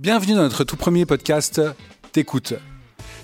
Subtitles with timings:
[0.00, 1.60] Bienvenue dans notre tout premier podcast
[2.12, 2.54] T'écoute.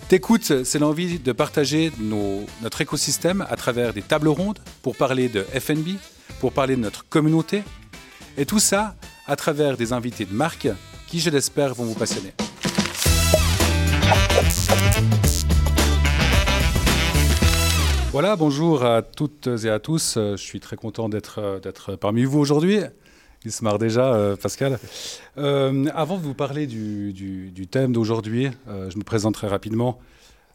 [0.09, 5.43] T'écoute, c'est l'envie de partager notre écosystème à travers des tables rondes pour parler de
[5.43, 5.91] FNB,
[6.41, 7.63] pour parler de notre communauté,
[8.37, 8.97] et tout ça
[9.29, 10.67] à travers des invités de marque
[11.07, 12.33] qui, je l'espère, vont vous passionner.
[18.11, 20.15] Voilà, bonjour à toutes et à tous.
[20.17, 22.81] Je suis très content d'être parmi vous aujourd'hui.
[23.45, 24.79] Il se marre déjà, euh, Pascal.
[25.37, 29.99] Euh, avant de vous parler du, thème d'aujourd'hui, euh, je me présente très rapidement.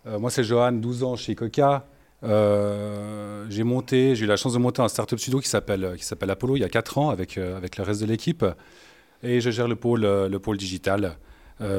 [0.06, 1.86] Moi, c'est Johan, 12 ans chez Coca.
[2.24, 6.32] J'ai monté, j'ai eu la chance de monter un startup studio qui s'appelle qui s'appelle
[6.32, 8.44] Apollo il y a 4 ans avec avec le reste de l'équipe
[9.22, 11.18] et je gère le pôle le pôle digital.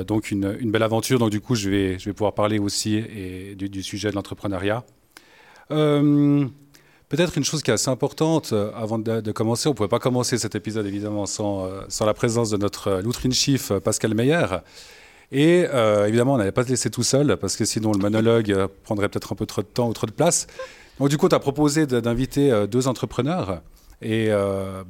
[0.06, 1.18] Donc une, une belle aventure.
[1.18, 3.02] Donc du coup, je vais je vais pouvoir parler aussi
[3.56, 4.84] du sujet de l'entrepreneuriat.
[7.10, 9.98] Peut-être une chose qui est assez importante euh, avant de, commencer, on ne pouvait pas
[9.98, 14.46] commencer cet épisode évidemment sans, euh, la présence de notre euh, loutre chief Pascal Meyer.
[15.32, 15.62] Et
[16.06, 19.32] évidemment, on n'allait pas se laisser tout seul parce que sinon le monologue prendrait peut-être
[19.32, 20.48] un peu trop de temps ou trop de place.
[20.98, 23.62] Donc du coup, tu as proposé d'inviter deux entrepreneurs
[24.02, 24.30] et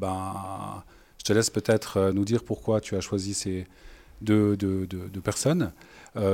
[0.01, 0.83] ben,
[1.19, 3.67] je te laisse peut-être nous dire pourquoi tu as choisi ces
[4.23, 4.57] deux,
[5.23, 5.73] personnes,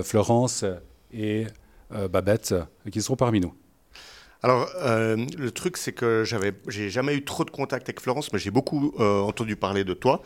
[0.05, 0.65] Florence
[1.13, 1.49] et
[1.91, 2.55] Babette,
[2.93, 3.55] qui sont parmi nous.
[4.43, 8.33] Alors, euh, le truc, c'est que j'avais, j'ai jamais eu trop de contact avec Florence,
[8.33, 10.23] mais j'ai beaucoup euh, entendu parler de toi.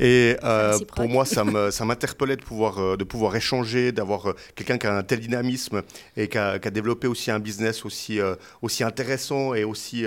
[0.00, 4.78] Et euh, pour moi, ça, me, ça m'interpellait de pouvoir, de pouvoir échanger, d'avoir quelqu'un
[4.78, 5.82] qui a un tel dynamisme
[6.16, 8.18] et qui a, qui a développé aussi un business aussi,
[8.62, 10.04] aussi intéressant et aussi,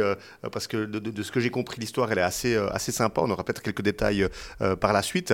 [0.52, 3.22] parce que de, de- de ce que j'ai compris, l'histoire, elle est assez, assez sympa.
[3.24, 4.28] On aura peut-être quelques détails
[4.82, 5.34] par la suite.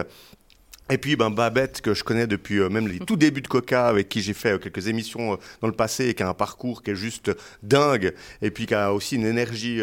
[0.91, 3.87] Et puis ben, Babette, que je connais depuis euh, même les tout débuts de Coca,
[3.87, 6.33] avec qui j'ai fait euh, quelques émissions euh, dans le passé et qui a un
[6.33, 7.31] parcours qui est juste
[7.63, 9.81] dingue, et puis qui a aussi une énergie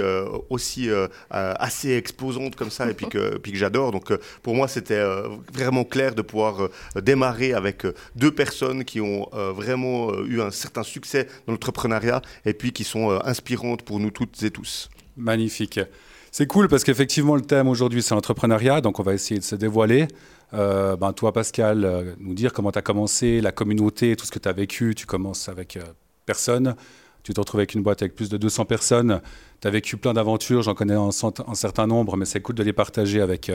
[0.50, 0.90] aussi
[1.30, 3.92] assez exposante comme ça, et puis que, puis que j'adore.
[3.92, 5.02] Donc pour moi, c'était
[5.52, 6.68] vraiment clair de pouvoir
[7.00, 7.86] démarrer avec
[8.16, 13.10] deux personnes qui ont vraiment eu un certain succès dans l'entrepreneuriat, et puis qui sont
[13.24, 14.90] inspirantes pour nous toutes et tous.
[15.16, 15.80] Magnifique.
[16.30, 18.80] C'est cool parce qu'effectivement, le thème aujourd'hui, c'est l'entrepreneuriat.
[18.80, 20.08] Donc, on va essayer de se dévoiler.
[20.54, 24.30] Euh, ben, toi, Pascal, euh, nous dire comment tu as commencé, la communauté, tout ce
[24.30, 24.94] que tu as vécu.
[24.94, 25.82] Tu commences avec euh,
[26.26, 26.74] personne.
[27.22, 29.20] Tu te retrouves avec une boîte avec plus de 200 personnes.
[29.60, 30.62] Tu as vécu plein d'aventures.
[30.62, 33.50] J'en connais un, un certain nombre, mais c'est cool de les partager avec,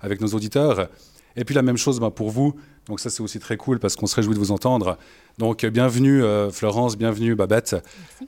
[0.00, 0.88] avec nos auditeurs.
[1.36, 2.54] Et puis, la même chose ben, pour vous.
[2.86, 4.98] Donc, ça, c'est aussi très cool parce qu'on se réjouit de vous entendre.
[5.38, 6.96] Donc, euh, bienvenue, euh, Florence.
[6.96, 7.76] Bienvenue, Babette.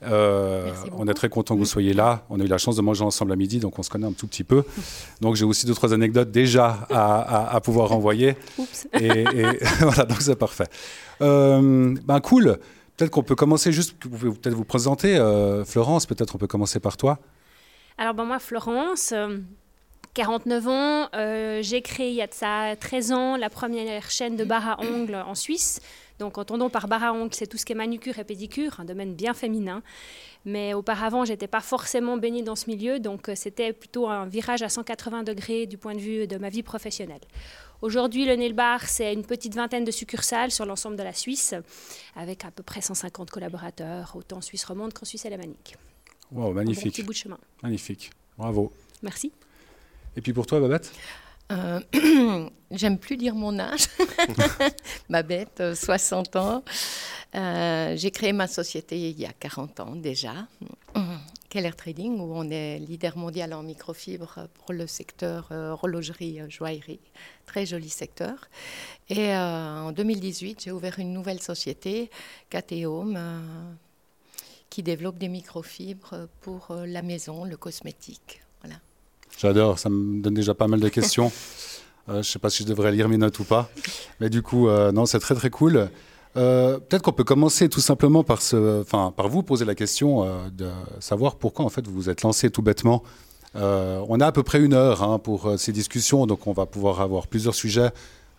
[0.03, 2.25] Euh, Merci on est très content que vous soyez là.
[2.29, 4.11] On a eu la chance de manger ensemble à midi, donc on se connaît un
[4.13, 4.63] tout petit peu.
[5.21, 8.35] Donc j'ai aussi deux trois anecdotes déjà à, à- à pouvoir renvoyer.
[8.57, 8.87] Oups.
[8.99, 9.45] Et, et
[9.79, 10.67] voilà, donc c'est parfait.
[11.21, 12.57] Euh, ben cool.
[12.97, 13.95] Peut-être qu'on peut commencer juste.
[14.03, 15.15] Vous pouvez peut-être vous présenter,
[15.65, 16.07] Florence.
[16.07, 17.19] Peut-être on peut commencer par toi.
[17.99, 19.13] Alors, ben, moi, Florence,
[20.17, 24.35] 49 ans, euh, j'ai créé il y a de ça 13 ans la première chaîne
[24.35, 25.79] de bar à ongles en Suisse.
[26.17, 28.85] Donc, entendons par bar à ongles, c'est tout ce qui est manucure et pédicure, un
[28.85, 29.83] domaine bien féminin.
[30.43, 34.63] Mais auparavant, j'étais pas forcément baignée dans ce milieu, donc euh, c'était plutôt un virage
[34.63, 37.21] à 180 degrés du point de vue de ma vie professionnelle.
[37.83, 41.53] Aujourd'hui, le Nail Bar, c'est une petite vingtaine de succursales sur l'ensemble de la Suisse,
[42.15, 45.75] avec à peu près 150 collaborateurs, autant en Suisse romande qu'en Suisse alémanique.
[46.31, 47.37] Wow, Un bon magnifique, petit bout de chemin.
[47.61, 48.09] magnifique.
[48.35, 48.73] Bravo.
[49.03, 49.31] Merci.
[50.17, 50.91] Et puis pour toi, Babette.
[51.51, 51.79] Euh,
[52.71, 53.87] J'aime plus dire mon âge.
[55.09, 56.63] Babette, euh, 60 ans.
[57.35, 60.33] Euh, J'ai créé ma société il y a 40 ans déjà.
[61.49, 66.49] Keller Trading, où on est leader mondial en microfibre pour le secteur euh, horlogerie, euh,
[66.49, 66.99] joaillerie.
[67.45, 68.49] Très joli secteur.
[69.07, 72.09] Et euh, en 2018, j'ai ouvert une nouvelle société,
[72.49, 73.39] Cateome, euh,
[74.69, 78.41] qui développe des microfibres pour euh, la maison, le cosmétique.
[79.37, 79.79] J'adore.
[79.79, 81.31] Ça me donne déjà pas mal de questions.
[82.09, 83.69] Euh, je ne sais pas si je devrais lire mes notes ou pas.
[84.21, 85.89] Mais du coup, euh, non, c'est très très cool.
[86.37, 90.25] Euh, Peut-être qu'on peut commencer tout simplement par, ce, enfin, par vous poser la question
[90.53, 90.69] de
[91.01, 93.03] savoir pourquoi en fait vous vous êtes lancé tout bêtement.
[93.55, 97.01] On a à peu près une heure hein, pour ces discussions, donc on va pouvoir
[97.01, 97.89] avoir plusieurs sujets.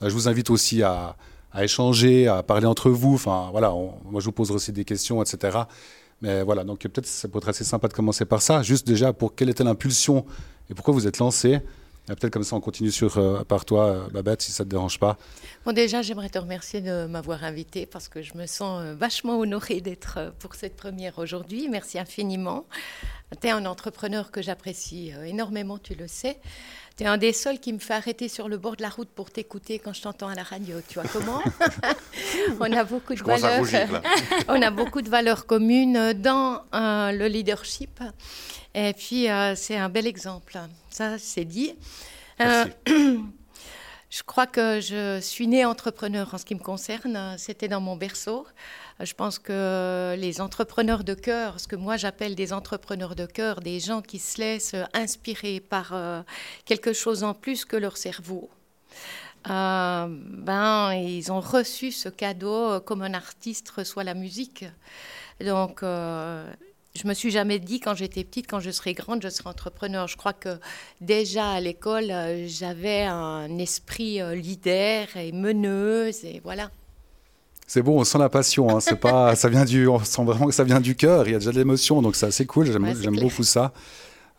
[0.01, 1.17] Je vous invite aussi à,
[1.53, 3.17] à échanger, à parler entre vous.
[3.17, 5.59] Enfin voilà, on- moi je vous poserai aussi des questions, etc.
[6.23, 8.63] Mais voilà, donc peut-être ça pourrait être assez sympa de commencer par ça.
[8.63, 10.25] Juste déjà pour quelle était l'impulsion
[10.71, 11.61] et pourquoi vous êtes lancé?
[12.11, 14.71] Et Peut-être comme ça on continue sur euh, par toi, euh, Babette, si ça te
[14.71, 15.19] dérange pas.
[15.67, 19.39] Bon, déjà, j'aimerais te remercier de m'avoir invité parce que je me sens euh, vachement
[19.39, 21.69] honorée d'être euh, pour cette première aujourd'hui.
[21.69, 22.65] Merci infiniment.
[23.43, 26.39] Tu es un entrepreneur que j'apprécie énormément, tu le sais.
[26.97, 29.11] Tu es un des seuls qui me fait arrêter sur le bord de la route
[29.11, 30.79] pour t'écouter quand je t'entends à la radio.
[30.89, 31.43] Tu vois comment?
[32.61, 33.67] On a beaucoup de valeurs.
[34.49, 38.01] On a beaucoup de valeurs communes dans euh, le leadership.
[38.79, 40.57] Et puis, euh, c'est un bel exemple.
[40.89, 41.75] Ça, c'est dit.
[42.41, 42.65] Euh,
[44.11, 47.35] Je crois que je suis née entrepreneur en ce qui me concerne.
[47.37, 48.47] C'était dans mon berceau.
[49.01, 53.61] Je pense que les entrepreneurs de cœur, ce que moi j'appelle des entrepreneurs de cœur,
[53.61, 56.23] des gens qui se laissent inspirer par euh,
[56.65, 58.49] quelque chose en plus que leur cerveau,
[59.51, 64.65] euh, ben, ils ont reçu ce cadeau comme un artiste reçoit la musique.
[65.45, 66.51] Donc, euh,
[66.95, 70.09] je me suis jamais dit quand j'étais petite, quand je serai grande, je serai entrepreneur.
[70.09, 70.59] Je crois que
[71.01, 72.13] déjà à l'école,
[72.47, 76.71] j'avais un esprit leader et meneuse et voilà.
[77.69, 78.71] C'est bon, on sent la passion.
[78.71, 78.81] Hein.
[78.81, 81.29] C'est pas, ça vient du, on sent vraiment que ça vient du cœur.
[81.29, 82.67] Il y a déjà de l'émotion, donc c'est assez cool.
[82.67, 83.73] J'aime beaucoup ça.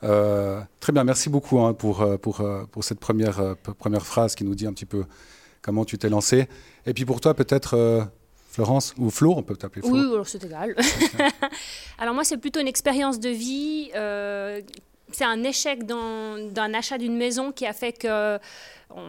[0.03, 4.33] Euh, très bien, merci beaucoup hein, pour, euh, pour, euh, pour cette première, première phrase
[4.33, 5.05] qui nous dit un petit peu
[5.61, 6.47] comment tu t'es lancé.
[6.87, 8.09] Et puis pour toi, peut-être,
[8.51, 10.75] Florence ou Flo, on peut t'appeler Flo Oui, alors c'est égal.
[11.99, 13.89] alors moi, c'est plutôt une expérience de vie.
[15.11, 18.39] c'est un échec d'un achat d'une maison qui a fait que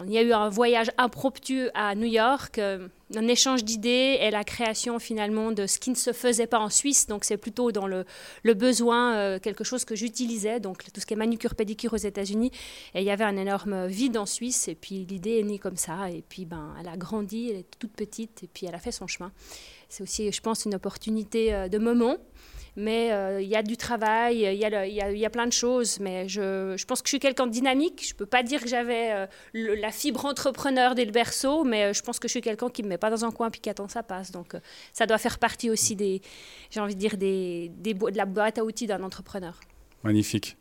[0.06, 4.30] il y a eu un voyage impromptu à New York, euh, un échange d'idées et
[4.30, 7.06] la création finalement de ce qui ne se faisait pas en Suisse.
[7.06, 8.04] Donc c'est plutôt dans le,
[8.54, 12.50] besoin, euh, quelque chose que j'utilisais, donc tout ce qui est manucure, pédicure aux États-Unis.
[12.94, 14.68] Et il y avait un énorme vide en Suisse.
[14.68, 16.10] Et puis l'idée est née comme ça.
[16.10, 18.92] Et puis ben, elle a grandi, elle est toute petite et puis elle a fait
[18.92, 19.32] son chemin.
[19.88, 22.16] C'est aussi, je pense, une opportunité euh, de moment.
[22.76, 25.98] Mais euh, il y a du travail, il y, y, a plein de choses.
[26.00, 28.04] Mais je, je pense que je suis quelqu'un de dynamique.
[28.06, 31.84] Je ne peux pas dire que j'avais euh, la fibre entrepreneur dès le berceau, mais
[31.84, 33.50] euh, je pense que je suis quelqu'un qui ne me met pas dans un coin
[33.50, 34.30] puis qui attend ça passe.
[34.30, 34.54] Donc
[34.92, 36.20] ça doit faire partie aussi des,
[36.70, 39.58] j'ai envie de dire, des, des, de la boîte à outils d'un entrepreneur.
[40.02, 40.56] Magnifique.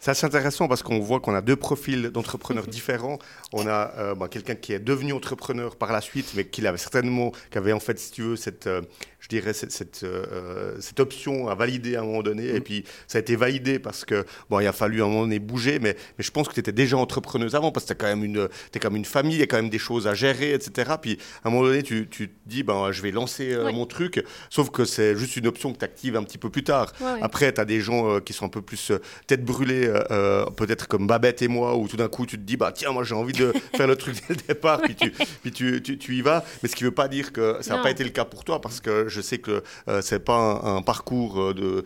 [0.00, 3.18] C'est assez intéressant parce qu'on voit qu'on a deux profils d'entrepreneurs différents.
[3.52, 6.78] On a euh, bah, quelqu'un qui est devenu entrepreneur par la suite, mais qui avait
[6.78, 8.82] certainement, qui avait en fait, si tu veux, cette, euh,
[9.20, 12.48] je dirais, cette, cette, euh, cette, option à valider à un moment donné.
[12.48, 12.62] Et mm.
[12.62, 15.38] puis, ça a été validé parce que, bon, il a fallu à un moment donné
[15.38, 18.06] bouger, mais, mais je pense que tu étais déjà entrepreneuse avant parce que tu quand
[18.06, 20.14] même une, es quand même une famille, il y a quand même des choses à
[20.14, 20.92] gérer, etc.
[21.00, 24.24] Puis, à un moment donné, tu, tu te dis, ben, je vais lancer mon truc,
[24.50, 26.92] sauf que c'est juste une option que tu actives un petit peu plus tard.
[27.22, 28.92] Après, tu as des gens qui sont un peu plus
[29.26, 32.42] tête brûlée euh, euh, peut-être comme Babette et moi, où tout d'un coup tu te
[32.42, 35.10] dis, bah tiens, moi j'ai envie de faire le truc dès le départ, puis tu,
[35.42, 36.44] puis tu, tu, y vas.
[36.62, 38.44] Mais ce qui ne veut pas dire que ça n'a pas été le cas pour
[38.44, 41.84] toi, parce que je sais que euh, c'est pas un, parcours de,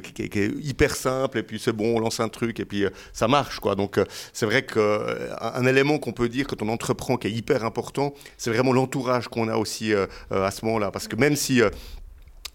[0.00, 3.28] qui, est hyper simple, et puis c'est bon, on lance un truc, et puis ça
[3.28, 3.60] marche.
[3.60, 3.74] quoi.
[3.74, 3.98] Donc
[4.32, 5.00] c'est vrai qu'un
[5.40, 9.28] un élément qu'on peut dire quand on entreprend qui est hyper important, c'est vraiment l'entourage
[9.28, 9.92] qu'on a aussi
[10.30, 10.90] à ce moment-là.
[10.90, 11.62] Parce que même si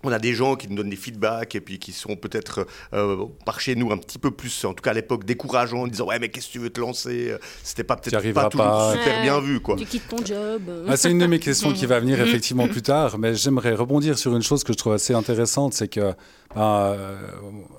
[0.03, 3.25] on a des gens qui nous donnent des feedbacks et puis qui sont peut-être euh,
[3.45, 6.07] par chez nous un petit peu plus, en tout cas à l'époque, décourageants en disant
[6.07, 7.35] ouais mais qu'est-ce que tu veux te lancer?
[7.63, 9.75] C'était pas peut-être pas toujours super bien vu quoi.
[9.75, 10.61] Tu quittes ton job.
[10.87, 14.17] Ah, c'est une de mes questions qui va venir effectivement plus tard, mais j'aimerais rebondir
[14.17, 16.13] sur une chose que je trouve assez intéressante, c'est que
[16.55, 17.17] ben, euh,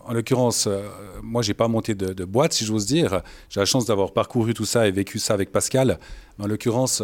[0.04, 0.88] en l'occurrence, euh,
[1.22, 3.22] moi j'ai pas monté de, boîte si j'ose dire.
[3.48, 5.98] J'ai la chance d'avoir parcouru tout ça et vécu ça avec Pascal.
[6.38, 7.02] Mais en l'occurrence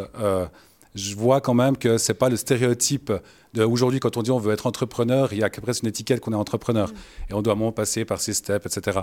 [0.97, 3.13] je vois quand même que c'est pas le stéréotype
[3.59, 6.33] Aujourd'hui, quand on dit on veut être entrepreneur, il y a presque une étiquette qu'on
[6.33, 6.93] est entrepreneur.
[7.31, 9.01] Et on doit moins passer par ces steps, etc.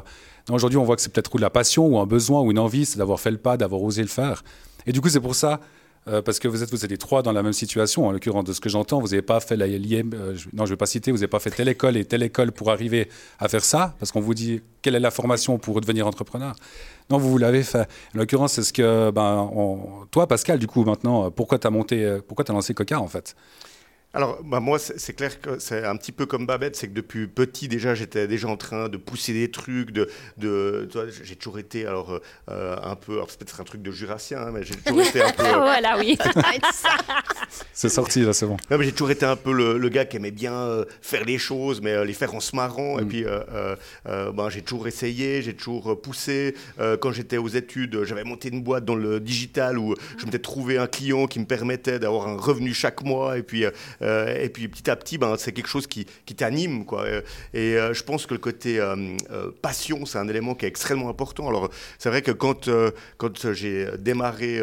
[0.51, 2.85] Aujourd'hui, on voit que c'est peut-être de la passion ou un besoin ou une envie,
[2.85, 4.43] c'est d'avoir fait le pas, d'avoir osé le faire.
[4.85, 5.59] Et du coup, c'est pour ça
[6.07, 8.43] euh, parce que vous êtes, vous êtes les trois dans la même situation, en l'occurrence
[8.43, 10.85] de ce que j'entends, vous n'avez pas fait la euh, non je ne vais pas
[10.85, 13.07] citer, vous n'avez pas fait telle école et telle école pour arriver
[13.39, 16.55] à faire ça, parce qu'on vous dit quelle est la formation pour devenir entrepreneur?
[17.09, 17.87] Non, vous, vous l'avez fait.
[18.15, 19.49] En l'occurrence, c'est ce que, ben,
[20.11, 23.07] toi Pascal, du coup maintenant, pourquoi tu as monté, pourquoi tu as lancé Coca en
[23.07, 23.35] fait?
[24.15, 27.25] Alors, bah moi, c'est clair que c'est un petit peu comme Babette, c'est que depuis
[27.25, 30.07] petit, déjà, j'étais déjà en train de pousser des trucs, de,
[30.37, 30.87] de
[31.23, 34.51] j'ai toujours été, alors, euh, un peu, alors c'est peut-être un truc de jurassien, hein,
[34.53, 35.43] mais j'ai toujours été un peu...
[35.53, 36.15] voilà, oui.
[37.73, 38.57] c'est sorti, là, c'est bon.
[38.69, 41.39] Non, mais j'ai toujours été un peu le, gars qui aimait bien euh, faire les
[41.39, 43.07] choses, mais euh, les faire en se marrant, et mm.
[43.07, 43.25] puis,
[44.05, 46.55] ben, j'ai toujours essayé, j'ai toujours poussé.
[47.01, 50.77] quand j'étais aux études, j'avais monté une boîte dans le digital où je m'étais trouvé
[50.77, 53.71] un client qui me permettait d'avoir un revenu chaque mois, et puis euh,
[54.03, 56.85] et puis petit à petit, ben, c'est quelque chose qui, qui t'anime.
[56.85, 57.05] Quoi.
[57.53, 58.95] Et euh, je pense que le côté euh,
[59.61, 61.47] passion, c'est un élément qui est extrêmement important.
[61.47, 62.69] Alors c'est vrai que quand,
[63.17, 64.61] quand j'ai démarré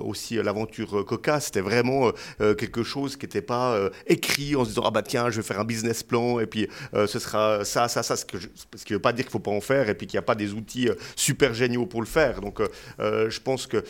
[0.00, 4.90] aussi l'aventure Coca, c'était vraiment quelque chose qui n'était pas écrit en se disant ah
[4.90, 8.16] bah tiens je vais faire un business plan et puis ce sera ça ça ça
[8.16, 8.36] ce, que
[8.74, 10.26] ce qui veut pas dire qu'il faut pas en faire et puis qu'il n'y a
[10.26, 12.40] pas des outils super géniaux pour le faire.
[12.40, 12.60] Donc
[12.98, 13.84] je pense que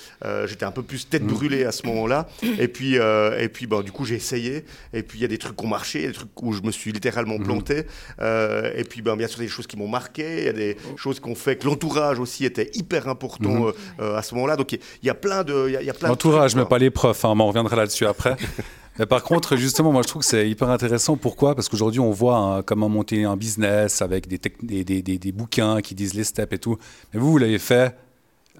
[0.46, 1.26] j'étais un peu plus tête mmh.
[1.26, 2.28] brûlée à ce moment-là
[2.58, 5.38] et puis et puis ben, du coup j'ai essayé et puis il y a des
[5.38, 7.44] trucs qui ont marché, des trucs où je me suis littéralement mhm.
[7.44, 7.82] planté.
[8.20, 10.40] Euh, et puis ben, bien sûr, des choses qui m'ont marqué.
[10.40, 13.66] Il y a des choses qui ont fait que l'entourage aussi était hyper important mhm.
[13.66, 14.56] euh, euh, à ce moment-là.
[14.56, 15.66] Donc il y, a plein de.
[15.68, 17.24] Il y a, plein L'entourage, mais pas les profs.
[17.24, 18.36] Hein, on en reviendra là-dessus après.
[18.98, 21.18] Mais par contre, justement, moi je trouve que c'est hyper intéressant.
[21.18, 21.54] Pourquoi?
[21.54, 25.82] Parce qu'aujourd'hui, on voit hein, comment monter un business avec des, des, des, des, bouquins
[25.82, 26.78] qui disent les steps et tout.
[27.12, 27.94] Mais vous, vous l'avez fait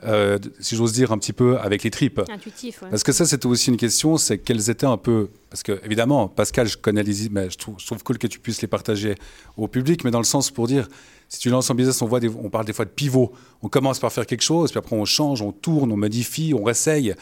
[0.04, 2.20] euh, si j'ose dire, un petit peu avec les tripes.
[2.28, 2.90] Intuitif, ouais.
[2.90, 5.30] Parce que ça, c'était aussi une question, c'est quels étaient un peu...
[5.50, 7.28] Parce que, évidemment, Pascal, je connais les...
[7.30, 9.14] Mais je trouve, je trouve cool que tu puisses les partager
[9.56, 10.88] au public, mais dans le sens pour dire,
[11.28, 13.32] si tu lances un business, on, voit des- on parle des fois de pivot.
[13.62, 16.62] On commence par faire quelque chose, puis après on change, on tourne, on modifie, on
[16.62, 17.14] réessaye.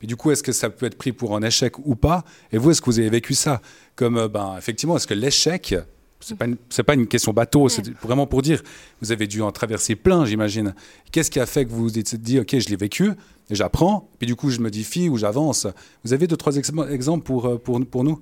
[0.00, 2.24] Mais du coup, est-ce que ça peut être pris pour un échec ou pas?
[2.52, 3.60] Et vous, est-ce que vous avez vécu ça?
[3.96, 5.74] Comme, euh, ben, effectivement, est-ce que l'échec,
[6.20, 8.62] c'est pas, une- c'est pas une question bateau, c'est vraiment pour dire,
[9.00, 10.74] vous avez dû en traverser plein, j'imagine.
[11.12, 13.10] Qu'est-ce qui a fait que vous vous êtes dit, OK, je l'ai vécu,
[13.50, 15.66] et j'apprends, puis du coup, je modifie ou j'avance
[16.04, 18.20] Vous avez deux, trois ex- exemples pour, euh, pour, pour nous?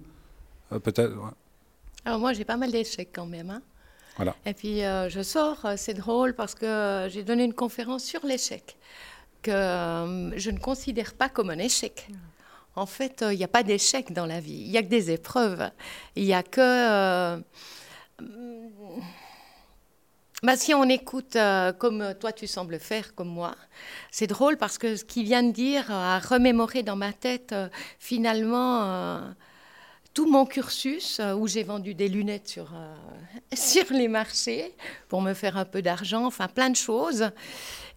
[0.72, 1.12] Euh, Peut-être.
[1.14, 1.30] ouais.
[2.04, 3.50] Alors moi, j'ai pas mal d'échecs quand même.
[3.50, 3.62] hein.
[4.16, 4.34] Voilà.
[4.46, 8.76] Et puis euh, je sors, c'est drôle parce que j'ai donné une conférence sur l'échec,
[9.42, 12.08] que euh, je ne considère pas comme un échec.
[12.74, 15.10] En fait, il n'y a pas d'échec dans la vie, il n'y a que des
[15.10, 15.70] épreuves.
[16.16, 17.40] Il n'y a que...
[18.20, 18.68] euh,
[20.42, 23.56] bah, si on écoute euh, comme toi tu sembles faire, comme moi,
[24.12, 27.68] c'est drôle parce que ce qu'il vient de dire a remémoré dans ma tête euh,
[27.98, 29.20] finalement euh,
[30.14, 32.72] tout mon cursus où j'ai vendu des lunettes sur,
[33.52, 34.74] sur les marchés
[35.08, 37.30] pour me faire un peu d'argent, enfin plein de choses.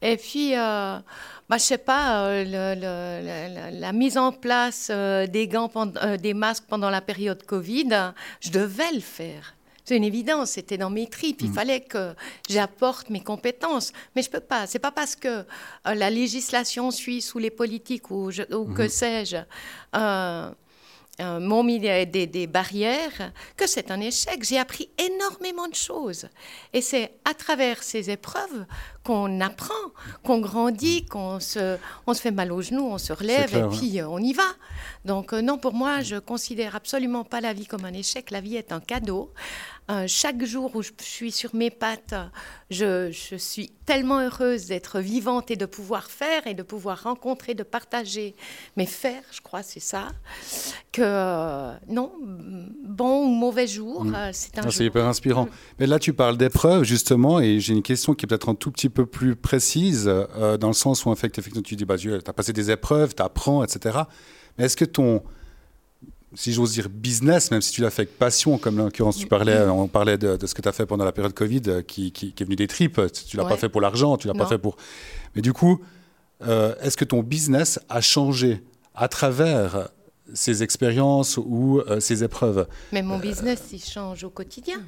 [0.03, 1.03] Et puis, bah,
[1.51, 5.71] je sais pas, la- la, mise en place des gants,
[6.19, 9.55] des masques pendant la période Covid, je devais le faire.
[9.91, 11.41] C'est une évidence, c'était dans mes tripes.
[11.41, 12.13] Il fallait que
[12.49, 13.91] j'apporte mes compétences.
[14.15, 14.65] Mais je peux pas.
[14.65, 15.43] C'est pas parce que euh,
[15.93, 19.35] la législation suisse ou les politiques ou, je- ou que sais-je
[19.97, 20.49] euh,
[21.19, 24.41] euh, m'ont mis des, des- des barrières que c'est un échec.
[24.43, 26.29] J'ai appris énormément de choses.
[26.71, 28.65] Et c'est à travers ces épreuves
[29.03, 29.73] qu'on apprend,
[30.23, 33.77] qu'on grandit, qu'on se, on se fait mal aux genoux, on se relève clair, et
[33.77, 34.47] puis euh, on y va.
[35.03, 38.31] Donc non, pour moi, je considère absolument pas la vie comme un échec.
[38.31, 39.31] La vie est un cadeau.
[39.89, 42.13] Euh, chaque jour où je suis sur mes pattes,
[42.69, 47.55] je, je suis tellement heureuse d'être vivante et de pouvoir faire et de pouvoir rencontrer,
[47.55, 48.35] de partager.
[48.77, 50.09] Mais faire, je crois, c'est ça.
[50.91, 52.13] Que euh, non,
[52.85, 55.49] bon ou mauvais jour, euh, c'est un Ah, c'est hyper inspirant.
[55.79, 58.71] Mais là, tu parles d'épreuves, justement, et j'ai une question qui est peut-être un tout
[58.71, 62.13] petit peu plus précise, dans le sens où, en fait, effectivement, tu dis, bah, tu
[62.13, 63.99] as passé des épreuves, tu apprends, etc.
[64.57, 65.23] Mais est-ce que ton,
[66.33, 69.27] si j'ose dire, business, même si tu l'as fait avec passion, comme en l'occurrence, tu
[69.27, 71.81] parlais, on parlait de, de ce que tu as fait pendant la période Covid, euh,
[71.81, 74.33] qui, qui- qui est venu des tripes, tu l'as pas fait pour l'argent, tu l'as
[74.33, 74.77] pas fait pour...
[75.35, 75.81] Mais du coup,
[76.47, 78.63] euh, est-ce que ton business a changé
[78.95, 79.89] à travers
[80.33, 82.67] ces expériences ou euh, ces épreuves?
[82.93, 84.81] Mais mon business, il change au quotidien.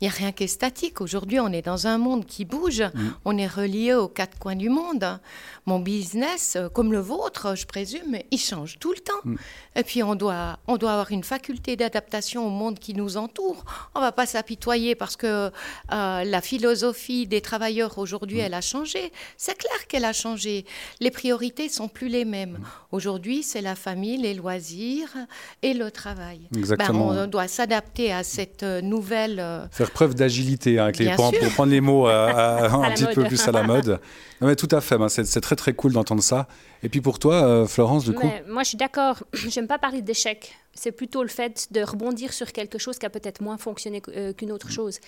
[0.00, 1.00] Il n'y a rien qui est statique.
[1.00, 2.82] Aujourd'hui, on est dans un monde qui bouge.
[3.24, 5.18] On est relié aux quatre coins du monde.
[5.66, 9.38] Mon business, euh, comme le vôtre, je présume, il change tout le temps.
[9.76, 13.64] Et puis, on doit, on doit avoir une faculté d'adaptation au monde qui nous entoure.
[13.94, 15.50] On ne va pas s'apitoyer parce que
[15.92, 19.12] euh, la philosophie des travailleurs aujourd'hui, elle a changé.
[19.36, 20.64] C'est clair qu'elle a changé.
[21.00, 22.58] Les priorités sont plus les mêmes.
[22.90, 25.14] Aujourd'hui, c'est la famille, les loisirs
[25.62, 26.40] et le travail.
[26.50, 27.08] Ben, Exactement.
[27.08, 29.61] on doit s'adapter à cette euh, nouvelle.
[29.62, 33.06] Euh, Faire preuve d'agilité, hein, pour, pour prendre les mots euh, à- un À petit
[33.14, 34.00] peu plus à la mode.
[34.40, 36.48] Non, mais tout à fait, ben, c'est très très cool d'entendre ça.
[36.82, 38.26] Et puis pour toi, euh, Florence, du coup?
[38.26, 39.22] Mais moi, je suis d'accord.
[39.48, 40.52] J'aime pas parler d'échec.
[40.74, 44.10] C'est plutôt le fait de rebondir sur quelque chose qui a peut-être moins fonctionné qu'-
[44.16, 44.98] euh, qu'une autre chose.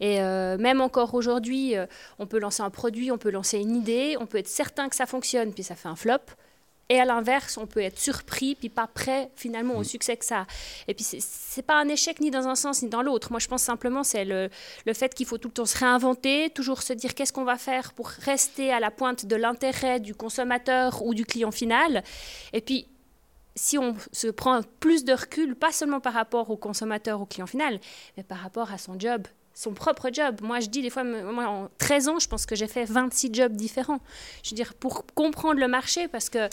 [0.00, 1.86] Et euh, même encore aujourd'hui, euh,
[2.18, 4.94] on peut lancer un produit, on peut lancer une idée, on peut être certain que
[4.96, 6.18] ça fonctionne, puis ça fait un flop.
[6.90, 10.40] Et à l'inverse, on peut être surpris, puis pas prêt finalement au succès que ça
[10.40, 10.46] a.
[10.86, 13.30] Et puis, c'est- c'est pas un échec ni dans un sens ni dans l'autre.
[13.30, 14.50] Moi, je pense simplement c'est le,
[14.84, 17.56] le fait qu'il faut tout le temps se réinventer, toujours se dire qu'est-ce qu'on va
[17.56, 22.02] faire pour rester à la pointe de l'intérêt du consommateur ou du client final.
[22.52, 22.86] Et puis,
[23.56, 27.46] si on se prend plus de recul, pas seulement par rapport au consommateur, au client
[27.46, 27.78] final,
[28.16, 29.22] mais par rapport à son job,
[29.54, 30.40] son propre job.
[30.42, 33.30] Moi, je dis des fois, moi, en 13 ans, je pense que j'ai fait 26
[33.32, 34.00] jobs différents.
[34.42, 36.48] Je veux dire, pour comprendre le marché, parce que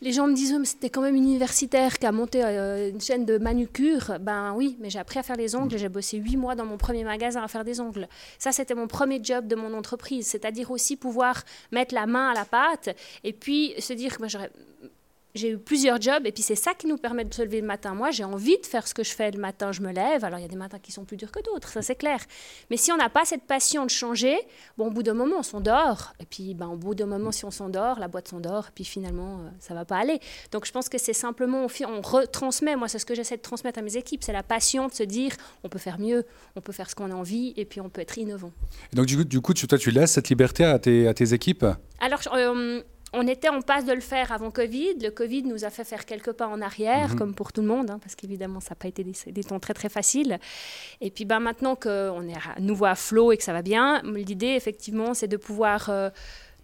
[0.00, 3.00] les gens me disent, Oh, mais c'était quand même universitaire qui a monté euh, une
[3.00, 4.18] chaîne de manucure.
[4.20, 5.76] Ben oui, mais j'ai appris à faire les ongles.
[5.76, 8.08] J'ai bossé huit mois dans mon premier magasin à faire des ongles.
[8.38, 10.26] Ça, c'était mon premier job de mon entreprise.
[10.26, 11.42] C'est-à-dire aussi pouvoir
[11.72, 14.50] mettre la main à la pâte et puis se dire que moi, j'aurais
[15.36, 17.66] j'ai eu plusieurs jobs et puis c'est ça qui nous permet de se lever le
[17.66, 17.94] matin.
[17.94, 20.24] Moi, j'ai envie de faire ce que je fais le matin, je me lève.
[20.24, 22.20] Alors, il y a des matins qui sont plus durs que d'autres, ça c'est clair.
[22.70, 24.36] Mais si on n'a pas cette passion de changer,
[24.76, 26.14] bon, au bout d'un moment, on s'endort.
[26.20, 28.84] Et puis, ben, au bout d'un moment, si on s'endort, la boîte s'endort, et puis
[28.84, 30.20] finalement, euh, ça va pas aller.
[30.52, 33.78] Donc, je pense que c'est simplement, on, retransmet, moi, c'est ce que j'essaie de transmettre
[33.78, 35.32] à mes équipes, c'est la passion de se dire,
[35.64, 36.24] on peut faire mieux,
[36.54, 38.52] on peut faire ce qu'on a envie, et puis on peut être innovant.
[38.92, 41.14] Et donc du coup, du coup tu, toi, tu laisses cette liberté à tes, à
[41.14, 41.64] tes équipes?
[42.00, 42.82] Alors, euh,
[43.16, 44.94] on était en passe de le faire avant Covid.
[45.02, 47.16] Le Covid nous a fait faire quelques pas en arrière, Mhm.
[47.18, 49.58] comme pour tout le monde, hein, parce qu'évidemment, ça n'a pas été des, des temps
[49.60, 50.38] très très faciles.
[51.00, 54.02] Et puis, ben, maintenant qu'on est à nouveau à flot et que ça va bien,
[54.02, 56.10] l'idée, effectivement, c'est de pouvoir euh,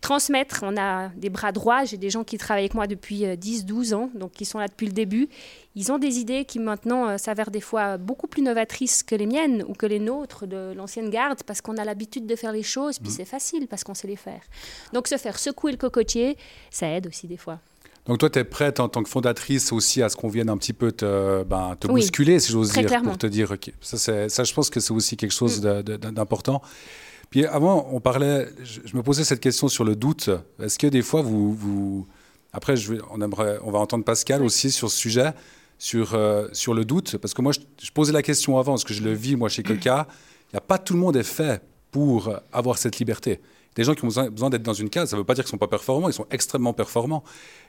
[0.02, 0.60] transmettre.
[0.62, 4.10] On a des bras droits, j'ai des gens qui travaillent avec moi depuis 10-12 ans,
[4.14, 5.28] donc qui sont là depuis le début.
[5.74, 9.64] Ils ont des idées qui maintenant s'avèrent des fois beaucoup plus novatrices que les miennes
[9.66, 12.98] ou que les nôtres de l'ancienne garde, parce qu'on a l'habitude de faire les choses,
[12.98, 13.14] puis mmh.
[13.16, 14.42] c'est facile parce qu'on sait les faire.
[14.92, 16.36] Donc se faire secouer le cocotier,
[16.70, 17.58] ça aide aussi des fois.
[18.06, 20.56] Donc toi, tu es prête en tant que fondatrice aussi à ce qu'on vienne un
[20.56, 24.44] petit peu te, ben, te bousculer, si j'ose dire, pour te dire, ok, ça, ça
[24.44, 25.82] je pense que c'est aussi quelque chose mm.
[26.10, 26.62] d'important.
[27.32, 30.28] Puis avant, on parlait, je, me posais cette question sur le doute.
[30.62, 31.54] Est-ce que des fois, vous...
[31.54, 32.06] vous...
[32.52, 35.32] Après, je vais, on, aimerait, on va entendre Pascal aussi sur ce sujet,
[35.78, 38.92] sur, euh, sur le doute, parce que moi, je, posais la question avant, parce que
[38.92, 40.06] je le vis, moi, chez Coca,
[40.50, 43.40] il n'y a pas tout le monde est fait pour avoir cette liberté
[43.76, 45.08] des gens qui ont besoin, d'être dans une case.
[45.08, 47.24] Ça ne veut pas dire qu'ils ne sont pas performants, ils sont extrêmement performants.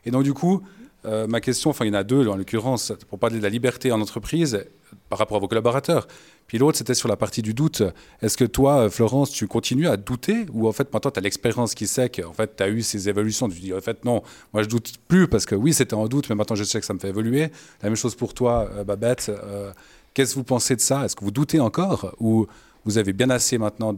[0.05, 0.61] Et donc, du coup,
[1.05, 3.49] euh, ma question, enfin, il y en a deux en l'occurrence, pour parler de la
[3.49, 4.65] liberté en entreprise
[5.09, 6.07] par rapport à vos collaborateurs.
[6.47, 7.83] Puis l'autre, c'était sur la partie du doute.
[8.21, 11.73] Est-ce que toi, Florence, tu continues à douter ou en fait, maintenant, tu as l'expérience
[11.73, 13.47] qui sait qu'en fait, tu as eu ces évolutions?
[13.49, 14.21] Tu dis, en fait, non,
[14.53, 16.85] moi, je doute plus parce que oui, c'était en doute, mais maintenant, je sais que
[16.85, 17.51] ça me fait évoluer.
[17.81, 19.29] La même chose pour toi, euh, Babette.
[19.29, 19.71] Euh,
[20.13, 21.05] qu'est-ce que vous pensez de ça?
[21.05, 22.47] Est-ce que vous doutez encore ou
[22.85, 23.93] vous avez bien assez maintenant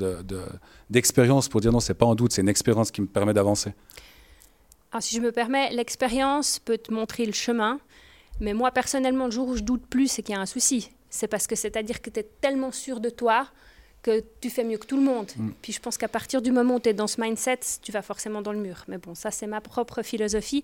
[0.89, 3.73] d'expérience pour dire non, c'est pas en doute, c'est une expérience qui me permet d'avancer?
[4.91, 7.79] Alors, si je me permets, l'expérience peut te montrer le chemin,
[8.39, 10.91] mais moi, personnellement, le jour où je doute plus, c'est qu'il y a un souci.
[11.09, 13.47] C'est parce que c'est-à-dire que tu es tellement sûr de toi
[14.03, 15.31] que tu fais mieux que tout le monde.
[15.35, 15.49] Mm.
[15.61, 18.03] Puis je pense qu'à partir du moment où tu es dans ce mindset, tu vas
[18.03, 18.83] forcément dans le mur.
[18.87, 20.63] Mais bon, ça, c'est ma propre philosophie.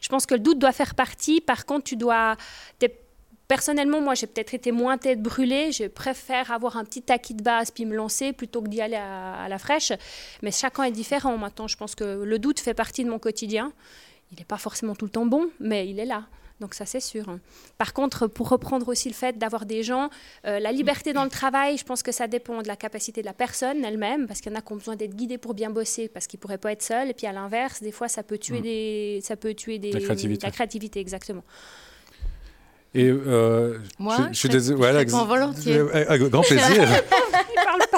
[0.00, 1.40] Je pense que le doute doit faire partie.
[1.40, 2.36] Par contre, tu dois
[3.50, 5.72] Personnellement, moi, j'ai peut-être été moins tête brûlée.
[5.72, 8.94] Je préfère avoir un petit acquis de base puis me lancer plutôt que d'y aller
[8.94, 9.92] à, la fraîche.
[10.40, 11.66] Mais chacun est différent maintenant.
[11.66, 13.72] Je pense que le doute fait partie de mon quotidien.
[14.30, 16.28] Il n'est pas forcément tout le temps bon, mais il est là.
[16.60, 17.38] Donc ça, c'est sûr.
[17.78, 20.10] Par contre, pour reprendre aussi le fait d'avoir des gens,
[20.46, 23.26] euh, la liberté dans le travail, je pense que ça dépend de la capacité de
[23.26, 25.70] la personne elle-même, parce qu'il y en a qui ont besoin d'être guidés pour bien
[25.70, 27.08] bosser, parce qu'ils ne pourraient pas être seuls.
[27.08, 28.62] Et puis à l'inverse, des fois, ça peut tuer, mm.
[28.62, 30.46] des, ça peut tuer des, la créativité.
[30.46, 31.44] La créativité, exactement.
[32.94, 34.80] Et euh, Moi, je, suis désolé.
[34.80, 35.78] Ouais, volontiers.
[35.78, 36.88] Avec grand plaisir.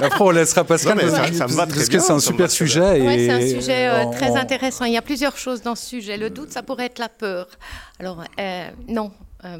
[0.02, 0.98] Après, on laissera Pascal.
[0.98, 3.00] Non, ça, ça, me va très parce que c'est un super sujet.
[3.00, 4.84] Oui, c'est un sujet euh, très intéressant.
[4.84, 6.16] Il y a plusieurs choses dans ce sujet.
[6.16, 7.46] Le doute, ça pourrait être la peur.
[7.98, 9.12] Alors, euh, non.
[9.44, 9.58] Euh,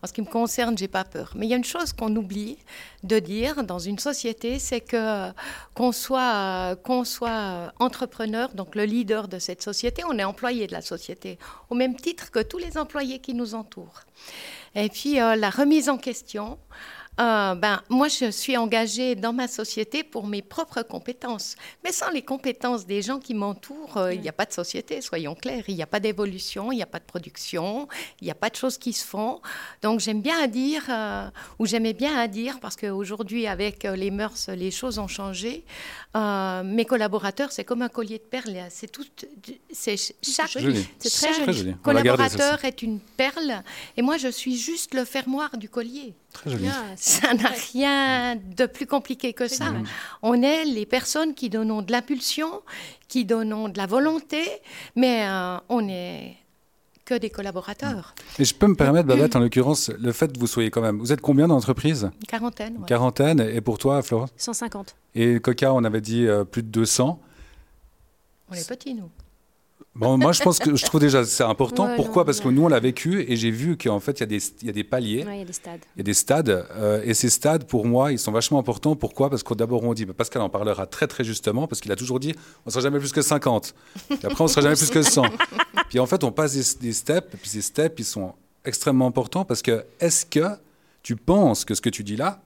[0.00, 1.32] en ce qui me concerne, j'ai pas peur.
[1.34, 2.56] Mais il y a une chose qu'on oublie
[3.02, 5.30] de dire dans une société, c'est que
[5.74, 10.72] qu'on soit qu'on soit entrepreneur, donc le leader de cette société, on est employé de
[10.72, 11.36] la société,
[11.68, 14.02] au même titre que tous les employés qui nous entourent.
[14.74, 16.58] Et puis euh, la remise en question,
[17.20, 21.56] euh, ben, moi, je suis engagée dans ma société pour mes propres compétences.
[21.82, 25.00] Mais sans les compétences des gens qui m'entourent, euh, il n'y a pas de société,
[25.00, 25.64] soyons clairs.
[25.66, 27.88] Il n'y a pas d'évolution, il n'y a pas de production,
[28.20, 29.40] il n'y a pas de choses qui se font.
[29.82, 31.28] Donc, j'aime bien à dire, euh,
[31.58, 35.64] ou j'aimais bien à dire, parce qu'aujourd'hui, avec les mœurs, les choses ont changé.
[36.14, 38.66] mes collaborateurs, c'est comme un collier de perles.
[38.70, 39.04] C'est tout,
[39.72, 40.56] c'est chaque,
[40.98, 41.74] c'est très, joli.
[41.82, 43.62] collaborateur est une perle,
[43.96, 46.14] et moi, je suis juste le fermoir du collier.
[46.32, 46.68] Très joli.
[46.96, 49.72] ça n'a rien de plus compliqué que ça.
[50.22, 52.62] On est les personnes qui donnons de l'impulsion,
[53.08, 54.44] qui donnons de la volonté,
[54.94, 56.36] mais euh, on n'est
[57.04, 58.14] que des collaborateurs.
[58.38, 60.98] Et je peux me permettre, Babette, en l'occurrence, le fait que vous soyez quand même.
[60.98, 62.10] Vous êtes combien d'entreprises?
[62.28, 62.84] Quarantaine.
[62.86, 63.40] Quarantaine.
[63.40, 64.30] Et pour toi, Florence?
[64.36, 64.94] 150.
[65.14, 67.18] Et Coca, on avait dit euh, plus de 200.
[68.50, 69.10] On est petits, nous
[69.98, 71.94] moi, je pense que je trouve déjà c'est important.
[71.96, 72.24] Pourquoi?
[72.24, 74.40] Parce que nous, on l'a vécu et j'ai vu qu'en fait, il y, a des,
[74.62, 75.24] y a des paliers.
[75.28, 75.80] il y a des stades.
[75.96, 76.66] Il y a des stades.
[76.76, 78.96] Euh, et ces stades, pour moi, ils sont vachement importants.
[78.96, 79.30] Pourquoi?
[79.30, 82.20] Parce que d'abord, on dit, Pascal en parlera très, très justement, parce qu'il a toujours
[82.20, 82.34] dit,
[82.64, 83.74] on ne sera jamais plus que 50.
[84.10, 85.22] Et après, on ne sera jamais plus que 100.
[85.88, 87.34] Puis en fait, on passe des, des steps.
[87.34, 88.34] Et puis ces steps, ils sont
[88.64, 90.56] extrêmement importants parce que est-ce que
[91.02, 92.42] tu penses que ce que tu dis là,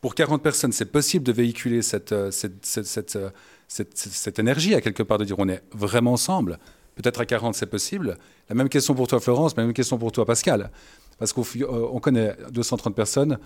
[0.00, 3.30] pour 40 personnes, c'est possible de véhiculer cette, euh, cette, cette, euh,
[3.68, 6.58] cette, énergie à quelque part de dire on est vraiment ensemble.
[6.96, 8.18] Peut-être à 40, c'est possible.
[8.48, 10.70] La même question pour toi, Florence, la même question pour toi, Pascal.
[11.18, 13.38] Parce qu'on euh, connaît 230 personnes.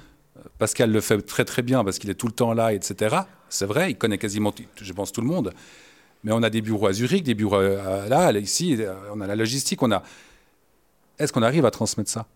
[0.59, 3.17] Pascal le fait très très bien parce qu'il est tout le temps là, etc.
[3.51, 5.53] C'est vrai, il connaît quasiment, je pense, tout le monde.
[6.25, 8.79] Mais on a des bureaux à Zurich, des bureaux là, ici,
[9.13, 10.03] on a la logistique, on a.
[11.19, 12.27] Est-ce qu'on arrive à transmettre ça?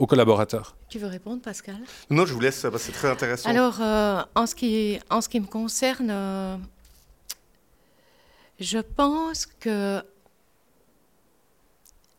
[0.00, 0.74] Aux collaborateurs.
[0.88, 1.76] Tu veux répondre, Pascal?
[2.08, 3.48] Non, je vous laisse, c'est très intéressant.
[3.50, 6.56] Alors, euh, en, ce qui, en ce qui me concerne, euh,
[8.58, 10.02] je pense que,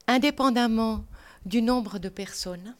[0.07, 1.03] indépendamment
[1.45, 2.75] du nombre de personnes,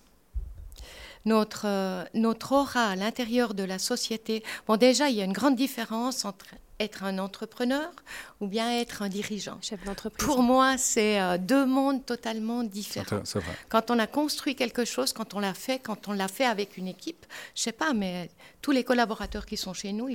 [1.26, 5.34] notre, euh, notre aura à l'intérieur de la société, bon déjà, il y a une
[5.34, 6.46] grande différence entre
[6.82, 7.89] être un entrepreneur
[8.39, 9.58] ou bien être un dirigeant.
[9.62, 10.26] Chef d'entreprise.
[10.26, 13.22] Pour moi, c'est euh, deux mondes totalement différents.
[13.24, 13.54] C'est vrai.
[13.70, 16.78] Quand on a construit quelque chose, quand on l'a fait, quand on l'a fait avec
[16.78, 18.30] une équipe, je sais pas, mais
[18.62, 20.10] tous les collaborateurs qui sont chez nous,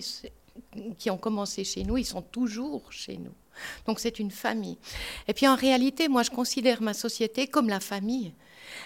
[0.98, 3.35] qui ont commencé chez nous, ils sont toujours chez nous.
[3.87, 4.79] Donc c'est une famille.
[5.29, 8.35] Et puis en réalité, moi je considère ma société comme la famille.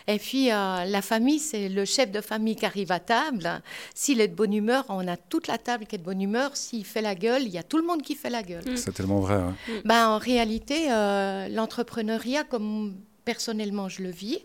[0.07, 3.63] Et puis euh, la famille, c'est le chef de famille qui arrive à table.
[3.95, 6.57] S'il est de bonne humeur, on a toute la table qui est de bonne humeur.
[6.57, 8.65] S'il fait la gueule, il y a tout le monde qui fait la gueule.
[8.77, 9.41] C'est tellement vrai.
[9.85, 12.97] Ben, en réalité, euh, l'entrepreneuriat, comme
[13.31, 14.40] personnellement je le vis,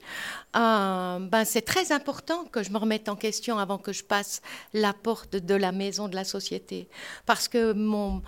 [0.55, 4.43] euh, ben, c'est très important que je me remette en question avant que je passe
[4.75, 6.87] la porte de la maison de la société.
[7.25, 8.21] Parce que mon,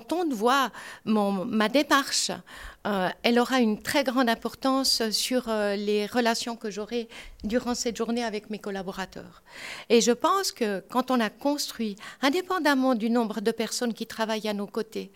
[0.00, 0.70] ton de voix,
[1.04, 2.30] mon, ma démarche,
[2.86, 7.06] euh, elle aura une très grande importance sur euh, les relations que j'aurai
[7.44, 9.42] durant cette journée avec mes collaborateurs.
[9.90, 14.48] Et je pense que quand on a construit, indépendamment du nombre de personnes qui travaillent
[14.48, 15.12] à nos côtés,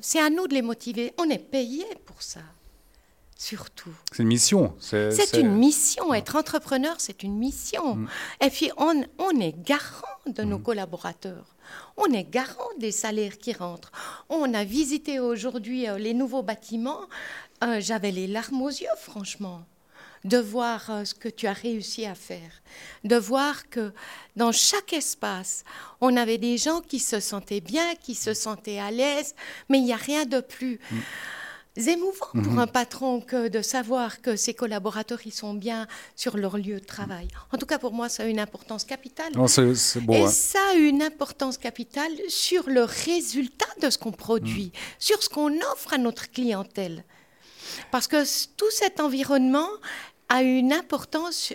[0.00, 1.12] c'est à nous de les motiver.
[1.18, 2.40] On est payé pour ça
[3.36, 3.94] surtout.
[4.12, 4.74] C'est une mission.
[4.80, 6.12] C'est une mission.
[6.14, 7.96] Être entrepreneur, c'est une mission.
[7.96, 8.08] Mm.
[8.44, 10.62] Et puis, on, on, est garant de nos mm.
[10.62, 11.56] collaborateurs.
[11.96, 13.92] On est garant des salaires qui rentrent.
[14.28, 17.02] On a visité aujourd'hui euh, les nouveaux bâtiments.
[17.62, 19.62] Euh, j'avais les larmes aux yeux, franchement,
[20.24, 22.62] de voir euh, ce que tu as réussi à faire.
[23.04, 23.92] De voir que
[24.36, 25.64] dans chaque espace,
[26.00, 29.34] on avait des gens qui se sentaient bien, qui se sentaient à l'aise,
[29.68, 30.80] mais il n'y a rien de plus.
[30.90, 30.96] Mm
[31.76, 32.58] émouvant pour mhm.
[32.58, 36.84] un patron que de savoir que ses collaborateurs ils sont bien sur leur lieu de
[36.84, 37.28] travail.
[37.52, 39.32] En tout cas, pour moi, ça a une importance capitale.
[39.34, 40.28] Et hein.
[40.28, 44.80] ça a une importance capitale sur le résultat de ce qu'on produit, mhm.
[44.98, 47.04] sur ce qu'on offre à notre clientèle.
[47.90, 48.24] Parce que
[48.56, 49.68] tout cet environnement
[50.28, 51.52] a une importance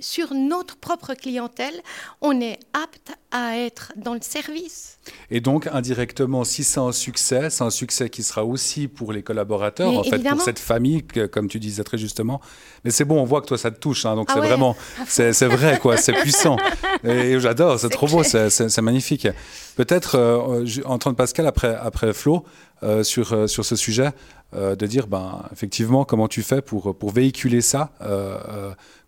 [0.00, 1.74] sur notre propre clientèle,
[2.20, 4.98] on est apte à être dans le service.
[5.30, 9.22] Et donc, indirectement, si c'est un succès, c'est un succès qui sera aussi pour les
[9.22, 11.02] collaborateurs, en fait, pour cette famille,
[11.32, 12.40] comme tu disais très justement.
[12.84, 14.06] Mais c'est bon, on voit que toi, ça te touche.
[14.06, 14.76] Hein, donc, ah c'est vraiment,
[15.06, 16.56] c'est vrai, quoi, c'est puissant.
[17.04, 19.28] Et j'adore, c'est trop beau, c'est magnifique.
[19.76, 22.44] Peut-être, euh, en train de Pascal, après, après Flo,
[22.82, 24.10] euh, sur, euh, sur ce sujet,
[24.54, 27.92] de dire, ben, effectivement, comment tu fais pour, pour véhiculer ça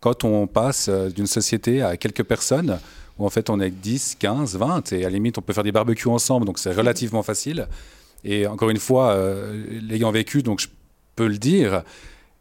[0.00, 2.78] quand on passe d'une société à quelques personnes
[3.18, 5.64] où en fait on est 10, 15, 20, et à la limite on peut faire
[5.64, 7.68] des barbecues ensemble, donc c'est relativement facile.
[8.24, 10.68] Et encore une fois, euh, l'ayant vécu, donc je
[11.14, 11.82] peux le dire.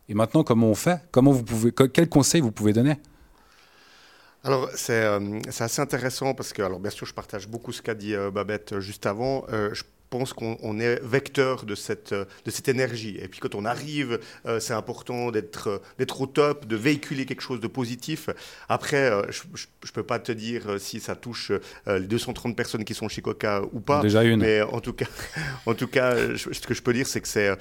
[0.10, 1.00] Et maintenant, comment on fait?
[1.12, 2.98] Comment vous pouvez Quels conseils vous pouvez donner?
[4.44, 7.96] Alors, euh, c'est assez intéressant parce que, alors bien sûr, je partage beaucoup ce qu'a
[7.96, 9.46] dit euh, Babette juste avant.
[10.10, 13.18] Pense qu'on est vecteur de cette, de cette énergie.
[13.22, 17.42] Et puis quand on arrive, euh, c'est important d'être d'être au top, de véhiculer quelque
[17.42, 18.30] chose de positif.
[18.70, 21.52] Après, euh, je ne peux pas te dire euh, si ça touche
[21.88, 24.02] les 230 personnes qui sont chez Coca ou pas.
[24.02, 24.40] Déjà une.
[24.40, 25.08] Mais en tout cas,
[25.66, 27.56] en tout cas ce que je peux dire, c'est que c'est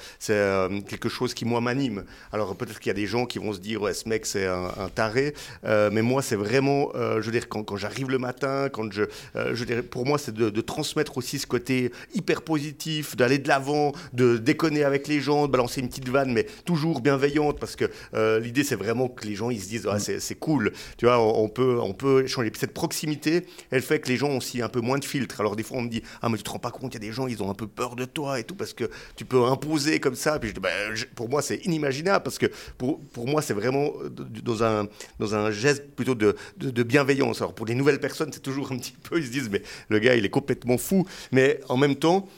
[0.89, 2.05] quelque chose qui, moi, m'anime.
[2.33, 4.47] Alors peut-être qu'il y a des gens qui vont se dire, ouais, ce mec, c'est
[4.47, 5.35] un, taré.
[5.65, 9.05] mais moi, c'est vraiment, je veux dire, quand, quand j'arrive le matin, quand je,
[9.35, 13.49] je veux pour moi, c'est de, de transmettre aussi ce côté hyper positif, d'aller de
[13.49, 17.77] l'avant, de déconner avec les gens, de balancer une petite vanne, mais toujours bienveillante, parce
[17.77, 21.07] que euh, l'idée c'est vraiment que les gens ils se disent ah, c'est cool, tu
[21.07, 22.51] vois, on, peut on peut échanger.
[22.55, 25.41] cette proximité, elle fait que les gens ont aussi un peu moins de filtres.
[25.41, 27.05] Alors des fois on me dit ah mais tu te rends pas compte, il y
[27.05, 28.85] a des gens ils ont un peu peur de toi et tout parce que
[29.17, 30.39] tu peux imposer comme ça.
[30.39, 30.69] Puis bah,
[31.15, 32.47] pour moi c'est inimaginable parce que
[32.79, 33.93] pour, pour moi c'est vraiment
[34.43, 37.41] dans un dans un geste plutôt de, de, de bienveillance.
[37.41, 39.99] Alors pour les nouvelles personnes c'est toujours un petit peu ils se disent mais le
[39.99, 42.29] gars il est complètement fou, mais en même temps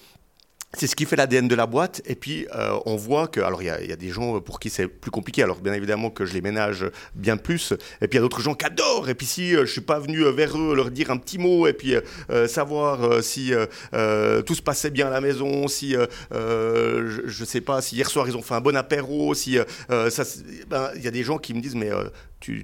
[0.77, 2.03] c'est ce qui fait l'ADN de la boîte.
[2.07, 4.89] Et puis, euh, on voit que, alors, il y, a des gens pour qui c'est
[4.89, 5.43] plus compliqué.
[5.43, 6.85] Alors, bien évidemment que je les ménage
[7.15, 7.73] bien plus.
[8.01, 9.09] Et puis, il y a d'autres gens qui adorent.
[9.09, 11.19] Et puis, si je euh, je suis pas venu euh, vers eux leur dire un
[11.19, 11.95] petit mot et puis
[12.47, 13.53] savoir si
[14.47, 15.95] tout se passait bien à la maison, si,
[16.31, 19.59] je, ne sais pas, si hier soir ils ont fait un bon apéro, si
[19.89, 21.91] ben, il y a des gens qui me disent, mais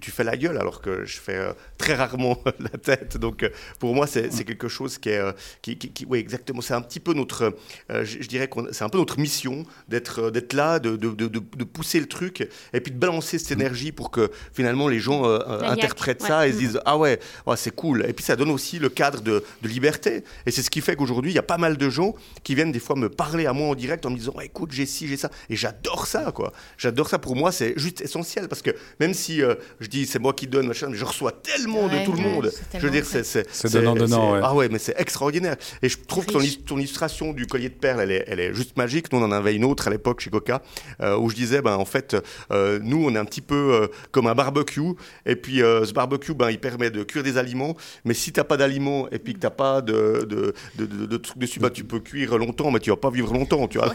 [0.01, 3.17] tu, fais la gueule alors que je fais euh, très rarement la tête.
[3.17, 6.61] Donc euh, pour moi, c'est quelque chose qui est, euh, qui, oui, exactement.
[6.61, 7.57] C'est un petit peu notre,
[7.91, 12.01] je, dirais que c'est un peu notre mission d'être d'être là, de, de, de, pousser
[12.01, 16.47] le truc et puis de balancer cette énergie pour que finalement les gens interprètent ça
[16.47, 17.19] et se disent ah ouais,
[17.57, 18.05] c'est cool.
[18.09, 20.25] Et puis ça donne aussi le cadre de, liberté.
[20.47, 22.73] Et c'est ce qui fait qu'aujourd'hui, il y a pas mal de gens qui viennent
[22.73, 25.17] des fois me parler à moi en direct en me disant écoute, j'ai ci, j'ai
[25.17, 25.31] ça.
[25.49, 26.53] Et j'adore ça, quoi.
[26.77, 27.19] J'adore ça.
[27.19, 29.43] Pour moi, c'est juste essentiel parce que même si
[29.81, 32.51] je dis c'est moi qui donne, machin, mais je reçois tellement de tout le monde.
[32.75, 33.23] Je veux dire, c'est.
[33.25, 34.35] C'est donnant, donnant.
[34.43, 35.57] Ah ouais, mais c'est extraordinaire.
[35.83, 38.77] Et je trouve que ton, illustration du collier de perles, elle est, elle est juste
[38.77, 39.13] magique.
[39.13, 40.63] Nous, on en avait une autre à l'époque chez Coca,
[41.01, 42.17] euh, où je disais, ben, en fait,
[42.51, 44.81] euh, nous, on est un petit peu euh, comme un barbecue.
[45.27, 47.77] Et puis, ce barbecue, ben, il permet de cuire des aliments.
[48.05, 51.07] Mais si tu n'as pas d'aliments et puis que tu n'as pas de, de, de,
[51.07, 53.69] de, trucs dessus, ben, tu peux cuire longtemps, mais tu vas pas vivre longtemps.
[53.69, 53.95] Tu vois.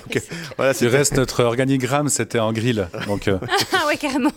[0.58, 2.88] voilà, reste notre organigramme, c'était en grill.
[3.08, 3.28] Donc,
[3.74, 4.32] ah ouais, carrément.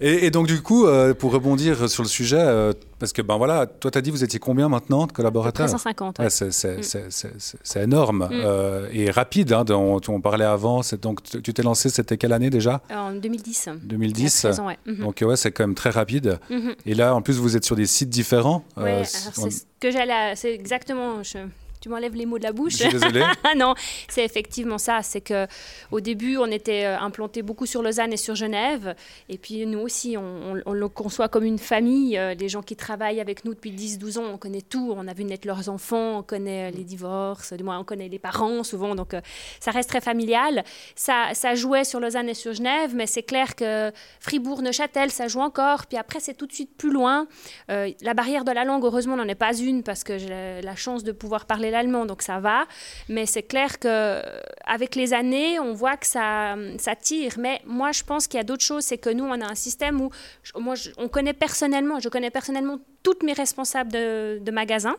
[0.00, 3.36] et, et donc, du coup, euh, pour rebondir sur le sujet, euh, parce que ben
[3.36, 5.66] voilà, toi tu as dit vous étiez combien maintenant de collaborateurs?
[5.66, 6.18] 350.
[6.18, 6.30] Ouais, ouais.
[6.30, 7.82] c'est, Mm.
[7.82, 8.42] énorme Mm.
[8.44, 9.52] euh, et rapide.
[9.52, 10.80] Hein, dont on parlait avant.
[11.02, 12.80] Donc tu t'es lancé, c'était quelle année déjà?
[12.90, 13.68] En 2010.
[13.84, 14.42] 2010.
[14.42, 14.78] Il y a 13 ans, ouais.
[14.86, 14.96] Mhm.
[15.04, 16.38] Donc ouais, c'est quand même très rapide.
[16.50, 16.74] Mhm.
[16.86, 18.64] Et là, en plus, vous êtes sur des sites différents.
[18.76, 20.34] Ouais, on- c'est ce que j'allais.
[20.34, 21.22] C'est exactement.
[21.22, 21.38] je-
[21.80, 22.74] Tu m'enlèves les mots de la Je bouche.
[22.74, 23.22] suis désolé.
[23.44, 23.74] Ah non,
[24.08, 25.00] c'est effectivement ça.
[25.02, 25.46] C'est que
[25.90, 28.94] au début, on était euh, implanté beaucoup sur Lausanne et sur Genève.
[29.28, 32.18] Et puis nous aussi, on, on- on le conçoit comme une famille.
[32.18, 34.92] Euh, Les gens qui travaillent avec nous depuis 10-12 ans, on connaît tout.
[34.96, 38.08] On a vu naître leurs enfants, on connaît euh, les divorces, du moins on connaît
[38.08, 38.94] les parents souvent.
[38.94, 39.14] Donc
[39.60, 40.64] ça reste très familial.
[40.96, 45.28] Ça, ça jouait sur Lausanne et sur Genève, mais c'est clair que Fribourg, Neuchâtel, ça
[45.28, 45.86] joue encore.
[45.86, 47.26] Puis après, c'est tout de suite plus loin.
[47.70, 50.76] Euh, la barrière de la langue, heureusement, n'en est pas une parce que j'ai la
[50.76, 52.66] chance de pouvoir parler l'allemand, donc ça va.
[53.08, 54.22] Mais c'est clair que euh,
[54.64, 57.34] avec les années, on voit que ça, ça tire.
[57.38, 58.84] Mais moi, je pense qu'il y a d'autres choses.
[58.84, 60.10] C'est que nous, on a un système où
[60.56, 64.96] moi, on connaît personnellement, je connais personnellement toutes mes responsables de, de magasins.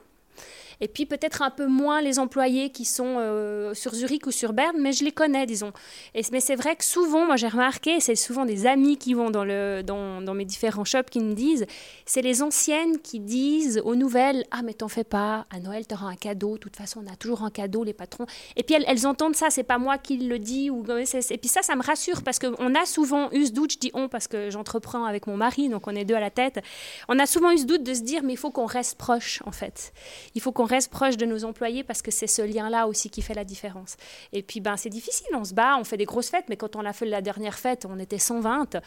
[0.81, 4.53] Et puis peut-être un peu moins les employés qui sont euh, sur Zurich ou sur
[4.53, 5.73] Berne, mais je les connais, disons.
[6.15, 9.29] Et, mais c'est vrai que souvent, moi j'ai remarqué, c'est souvent des amis qui vont
[9.29, 11.65] dans, le, dans, dans mes différents shops qui me disent,
[12.05, 16.07] c'est les anciennes qui disent aux nouvelles, ah mais t'en fais pas, à Noël t'auras
[16.07, 18.25] un cadeau, de toute façon on a toujours un cadeau, les patrons.
[18.55, 20.69] Et puis elles, elles entendent ça, c'est pas moi qui le dis.
[20.69, 23.79] Ou, et puis ça, ça me rassure parce qu'on a souvent eu ce doute, je
[23.79, 26.59] dis on parce que j'entreprends avec mon mari, donc on est deux à la tête.
[27.07, 29.41] On a souvent eu ce doute de se dire, mais il faut qu'on reste proche
[29.45, 29.93] en fait.
[30.35, 33.33] Il faut reste proche de nos employés parce que c'est ce lien-là aussi qui fait
[33.33, 33.97] la différence.
[34.31, 36.75] Et puis, ben, c'est difficile, on se bat, on fait des grosses fêtes, mais quand
[36.75, 38.77] on a fait la dernière fête, on était 120,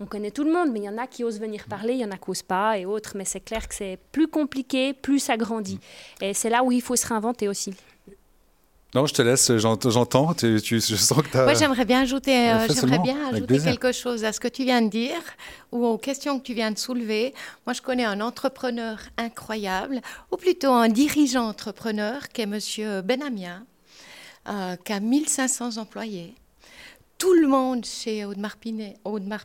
[0.00, 2.00] on connaît tout le monde, mais il y en a qui osent venir parler, il
[2.00, 4.94] y en a qui osent pas et autres, mais c'est clair que c'est plus compliqué,
[4.94, 5.78] plus ça grandit.
[6.20, 7.74] Et c'est là où il faut se réinventer aussi.
[8.94, 10.34] Non, je te laisse, j'ent- j'entends.
[10.34, 11.44] Tu, tu- je sens que tu as.
[11.44, 14.64] Moi, j'aimerais bien ajouter, euh, fais j'aimerais bien ajouter quelque chose à ce que tu
[14.64, 15.16] viens de dire
[15.70, 17.32] ou aux questions que tu viens de soulever.
[17.66, 23.60] Moi, je connais un entrepreneur incroyable, ou plutôt un dirigeant entrepreneur, qui est Monsieur Benamia,
[24.50, 26.34] euh, qui a 1500 employés.
[27.16, 28.56] Tout le monde chez Audemars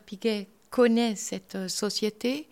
[0.02, 2.48] Piguet connaît cette euh, société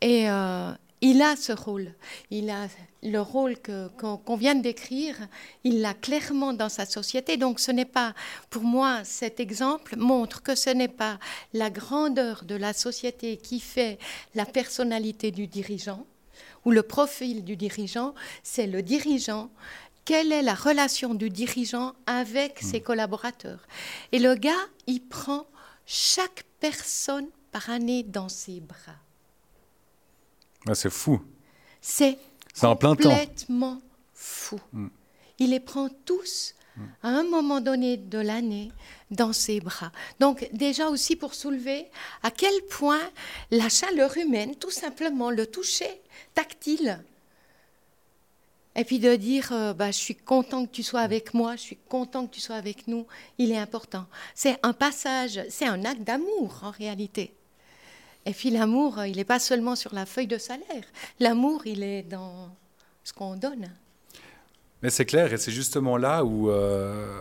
[0.00, 0.70] et euh,
[1.02, 1.92] il a ce rôle.
[2.30, 2.68] Il a
[3.02, 5.16] le rôle qu'on qu'on vient de décrire,
[5.64, 7.36] il l'a clairement dans sa société.
[7.36, 8.14] Donc ce n'est pas,
[8.48, 11.18] pour moi, cet exemple montre que ce n'est pas
[11.52, 13.98] la grandeur de la société qui fait
[14.34, 16.06] la personnalité du dirigeant
[16.64, 19.50] ou le profil du dirigeant, c'est le dirigeant.
[20.04, 23.66] Quelle est la relation du dirigeant avec ses collaborateurs?
[24.12, 24.50] Et le gars,
[24.86, 25.46] il prend
[25.86, 28.98] chaque personne par année dans ses bras.
[30.68, 31.20] Ah, c'est fou.
[31.80, 32.18] C'est
[32.54, 33.10] C'est en plein temps.
[33.10, 33.80] complètement
[34.14, 34.60] fou.
[34.72, 34.88] Mm.
[35.38, 36.54] Il les prend tous
[37.02, 38.72] à un moment donné de l'année
[39.10, 39.92] dans ses bras.
[40.20, 41.86] Donc déjà aussi pour soulever
[42.22, 43.00] à quel point
[43.50, 46.00] la chaleur humaine, tout simplement le toucher
[46.34, 47.02] tactile,
[48.74, 51.60] et puis de dire, euh, bah, je suis content que tu sois avec moi, je
[51.60, 54.06] suis content que tu sois avec nous, il est important.
[54.34, 57.34] C'est un passage, c'est un acte d'amour en réalité.
[58.26, 60.84] Et puis l'amour, il n'est pas seulement sur la feuille de salaire.
[61.20, 62.50] L'amour, il est dans
[63.04, 63.68] ce qu'on donne.
[64.82, 67.20] Mais c'est clair, et c'est justement là où euh,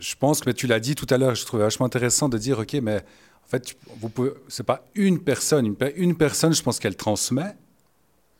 [0.00, 2.38] je pense que mais tu l'as dit tout à l'heure, je trouvais vachement intéressant de
[2.38, 6.52] dire, ok, mais en fait, vous pouvez, c'est pas une personne, une, pe- une personne,
[6.54, 7.56] je pense qu'elle transmet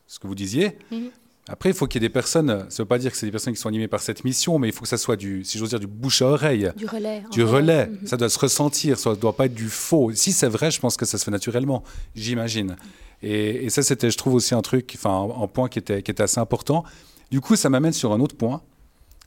[0.06, 0.78] ce que vous disiez.
[0.90, 1.10] Mhm.
[1.48, 2.48] Après, il faut qu'il y ait des personnes.
[2.68, 4.58] Ça ne veut pas dire que c'est des personnes qui sont animées par cette mission,
[4.58, 6.86] mais il faut que ça soit du, si j'ose dire, du bouche à oreille, Du
[6.86, 7.22] relais.
[7.30, 7.86] du relais.
[7.86, 8.06] Mhm.
[8.06, 10.12] Ça doit se ressentir, ça ne doit pas être du faux.
[10.14, 11.82] Si c'est vrai, je pense que ça se fait naturellement,
[12.14, 12.76] j'imagine.
[13.22, 16.02] Et, et ça, c'était, je trouve aussi un truc, enfin, un, un point qui était,
[16.02, 16.84] qui était assez important.
[17.30, 18.62] Du coup, ça m'amène sur un autre point.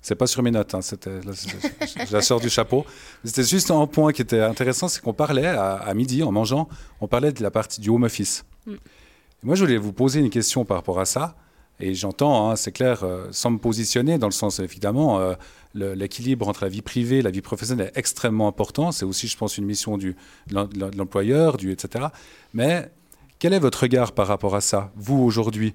[0.04, 2.86] C'est pas sur mes notes, hein, c'était, je, la sors du chapeau.
[3.24, 6.68] C'était juste un point qui était intéressant, c'est qu'on parlait à, à midi, en mangeant,
[7.02, 8.44] on parlait de la partie du home office.
[8.66, 8.74] Mm.
[9.44, 11.36] Moi, je voulais vous poser une question par rapport à ça.
[11.82, 15.34] Et j'entends, hein, c'est clair, euh, sans me positionner, dans le sens, évidemment, euh,
[15.74, 18.92] l'équilibre entre la vie privée et la vie professionnelle est extrêmement important.
[18.92, 20.16] C'est aussi, je pense, une mission du,
[20.48, 22.06] de l'em- de l'employeur, du, etc.
[22.54, 22.92] Mais
[23.40, 25.74] quel est votre regard par rapport à ça, vous, aujourd'hui,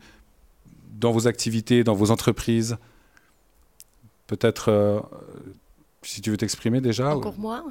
[1.00, 2.76] dans vos activités, dans vos entreprises?
[4.28, 5.00] Peut-être, euh,
[6.02, 7.64] si tu veux t'exprimer déjà ou- Encore moi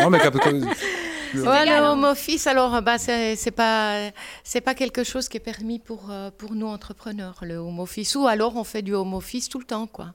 [0.00, 0.18] Non, mais
[1.42, 1.92] comme- Ouais, égal, le hein.
[1.92, 4.10] home office, alors, bah, c'est pas,
[4.44, 8.14] c'est pas quelque chose qui est permis pour, euh, pour nous entrepreneurs, le home office.
[8.16, 10.14] Ou alors, on fait du home office tout le temps, quoi.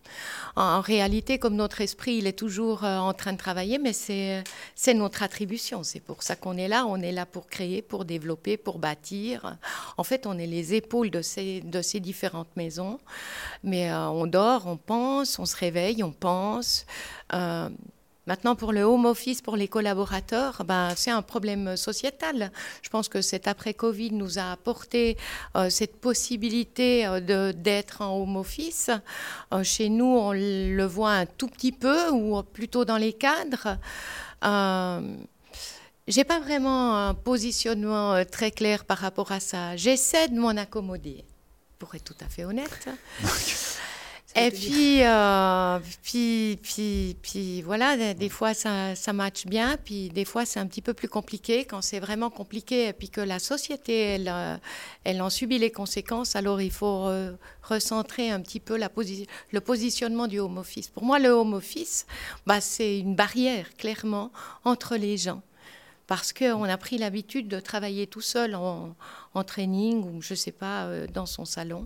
[0.56, 3.94] En, en réalité, comme notre esprit, il est toujours euh, en train de travailler, mais
[3.94, 4.44] c'est
[4.76, 5.84] c'est notre attribution.
[5.84, 6.86] C'est pour ça qu'on est là.
[6.88, 9.58] On est là pour créer, pour développer, pour bâtir.
[9.98, 13.00] En fait, on est les épaules de ces, de ces différentes maisons.
[13.64, 16.86] Mais euh, on dort, on pense, on se réveille, on pense.
[17.34, 17.70] Euh,
[18.28, 22.52] Maintenant, pour le home office, pour les collaborateurs, ben, c'est un problème sociétal.
[22.84, 25.18] Je pense que cet après-Covid nous a apporté
[25.56, 28.92] euh, cette possibilité euh, d'être en home office.
[29.54, 33.78] Euh, chez nous, on le voit un tout petit peu, ou plutôt dans les cadres.
[36.08, 39.76] J'ai pas vraiment un positionnement très clair par rapport à ça.
[39.78, 41.26] J'essaie de m'en accommoder,
[41.80, 42.90] pour être tout à fait honnête.
[44.36, 50.24] Et puis, euh, puis, puis, puis, voilà, des, fois ça, ça matche bien, puis des
[50.24, 51.66] fois c'est un petit peu plus compliqué.
[51.66, 54.56] Quand c'est vraiment compliqué et puis que la société, elle, euh,
[55.04, 57.10] elle en subit les conséquences, alors il faut
[57.64, 58.90] recentrer un petit peu la
[59.52, 60.88] le positionnement du home office.
[60.90, 62.06] Pour moi, le home office,
[62.46, 64.32] bah, c'est une barrière clairement
[64.64, 65.42] entre les gens
[66.12, 68.98] parce qu'on a pris l'habitude de travailler tout seul en,
[69.34, 71.86] en training ou je ne sais pas, euh, dans son salon.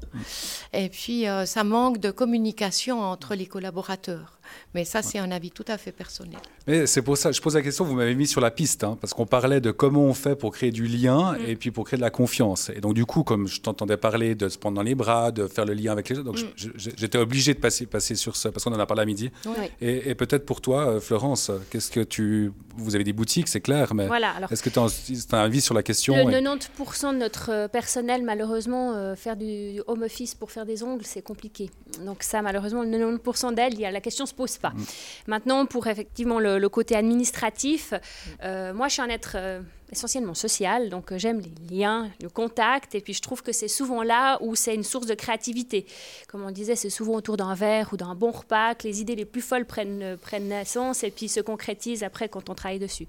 [0.73, 4.39] Et puis, euh, ça manque de communication entre les collaborateurs.
[4.73, 6.39] Mais ça, c'est un avis tout à fait personnel.
[6.67, 8.97] Mais c'est pour ça, je pose la question, vous m'avez mis sur la piste, hein,
[8.99, 11.45] parce qu'on parlait de comment on fait pour créer du lien mm.
[11.47, 12.69] et puis pour créer de la confiance.
[12.69, 15.47] Et donc, du coup, comme je t'entendais parler de se prendre dans les bras, de
[15.47, 16.69] faire le lien avec les autres, donc mm.
[16.75, 19.31] j'étais obligé de passer, passer sur ça, parce qu'on en a parlé à midi.
[19.81, 22.51] Et, peut-être pour toi, euh, Florence, qu'est-ce que tu.
[22.77, 25.73] Vous avez des boutiques, c'est clair, mais voilà, est-ce que tu as, un avis sur
[25.73, 30.51] la question Le 90% de notre euh, personnel, malheureusement, euh, faire du home office pour
[30.51, 31.69] faire des ongles, c'est compliqué.
[32.05, 34.69] Donc ça, malheureusement, le 90% d'elles, la question ne se pose pas.
[34.69, 34.83] Mm.
[35.27, 37.93] Maintenant, pour effectivement le, côté administratif,
[38.43, 39.37] euh, moi, je suis un être
[39.91, 43.67] essentiellement social, donc euh, j'aime les liens, le contact, et puis je trouve que c'est
[43.67, 45.85] souvent là où c'est une source de créativité.
[46.27, 49.15] Comme on disait, c'est souvent autour d'un verre ou d'un bon repas que les idées
[49.15, 52.79] les plus folles prennent, euh, prennent naissance et puis se concrétisent après quand on travaille
[52.79, 53.07] dessus.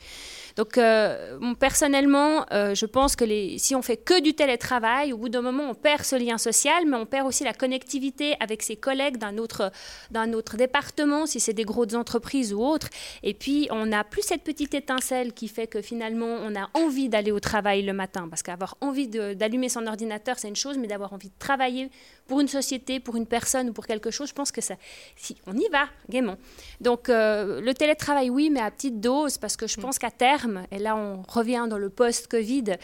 [0.56, 3.24] Donc euh, personnellement, je pense que
[3.58, 6.84] si on fait que du télétravail, au bout d'un moment, on perd ce lien social,
[6.86, 9.70] mais on perd aussi la connectivité avec ses collègues d'un autre,
[10.10, 12.88] d'un autre département, si c'est des grosses entreprises ou autres.
[13.22, 17.08] Et puis, on n'a plus cette petite étincelle qui fait que finalement, on a envie
[17.08, 18.28] d'aller au travail le matin.
[18.28, 21.90] Parce qu'avoir envie d'allumer son ordinateur, c'est une chose, mais d'avoir envie de travailler
[22.26, 24.76] pour une société, pour une personne ou pour quelque chose, je pense que ça,
[25.16, 26.36] si, on y va gaiement.
[26.80, 29.82] Donc euh, le télétravail, oui, mais à petite dose, parce que je mm.
[29.82, 32.76] pense qu'à terme, et là on revient dans le post-Covid,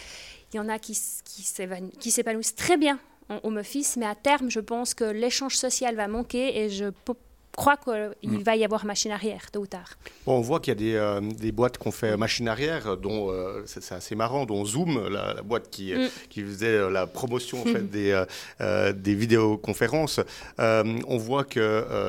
[0.52, 4.50] il y en a qui, qui s'épanouissent très bien en home office, mais à terme,
[4.50, 6.86] je pense que l'échange social va manquer et je
[7.56, 8.42] crois qu'il mm.
[8.42, 9.96] va y avoir machine arrière, tôt ou tard.
[10.26, 13.62] on voit qu'il y a des, euh, des boîtes qu'on fait machine arrière, dont euh,
[13.66, 16.08] c'est assez marrant, dont Zoom, la, boîte qui, mm.
[16.30, 18.24] qui faisait euh, la promotion en fait, des,
[18.94, 20.20] des vidéoconférences.
[20.58, 21.62] on voit qu'il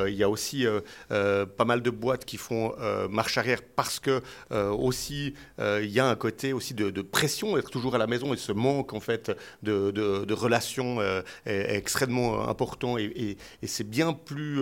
[0.08, 0.66] il y a aussi
[1.10, 2.74] pas mal de boîtes qui font
[3.10, 7.96] marche arrière parce que aussi il y a un côté aussi de, pression, être toujours
[7.96, 9.32] à la maison et ce manque en fait
[9.64, 11.02] de, de, relations
[11.46, 14.62] est, extrêmement important et, et c'est bien plus,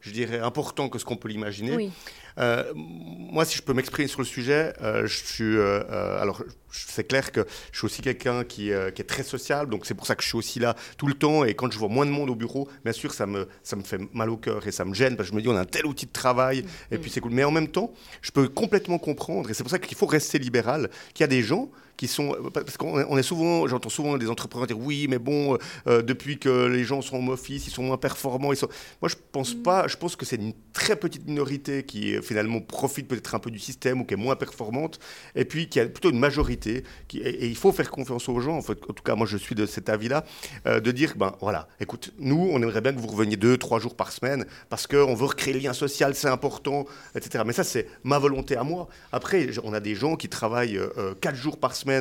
[0.00, 1.90] je dirais, important que ce qu'on peut l'imaginer.
[2.38, 5.44] Euh, moi, si je peux m'exprimer sur le sujet, euh, je suis.
[5.44, 9.84] Euh, alors, c'est clair que je suis aussi quelqu'un qui, qui, est très social, donc
[9.84, 11.44] c'est pour ça que je suis aussi là tout le temps.
[11.44, 13.82] Et quand je vois moins de monde au bureau, bien sûr, ça me, ça me
[13.82, 15.60] fait mal au cœur et ça me gêne parce que je me dis, on a
[15.60, 17.32] un tel outil de travail, et puis c'est cool.
[17.32, 20.38] Mais en même temps, je peux complètement comprendre, et c'est pour ça qu'il faut rester
[20.38, 24.28] libéral, qu'il y a des gens qui sont parce qu'on est souvent j'entends souvent des
[24.28, 27.96] entrepreneurs dire oui mais bon depuis que les gens sont en office ils sont moins
[27.96, 28.68] performants ils sont
[29.00, 29.62] moi je pense mm.
[29.62, 33.50] pas je pense que c'est une très petite minorité qui finalement profite peut-être un peu
[33.50, 34.98] du système ou qui est moins performante,
[35.34, 36.84] et puis qui a plutôt une majorité.
[37.08, 39.36] Qui, et, il faut faire confiance aux gens, en, fait, en tout cas moi je
[39.36, 40.24] suis de cet avis-là,
[40.66, 43.78] euh, de dire, ben voilà, écoute, nous on aimerait bien que vous reveniez deux, trois
[43.78, 47.44] jours par semaine, parce qu'on veut recréer le lien social, c'est important, etc.
[47.46, 48.88] Mais ça c'est ma volonté à moi.
[49.12, 51.91] Après, on a des gens qui travaillent euh, quatre jours par semaine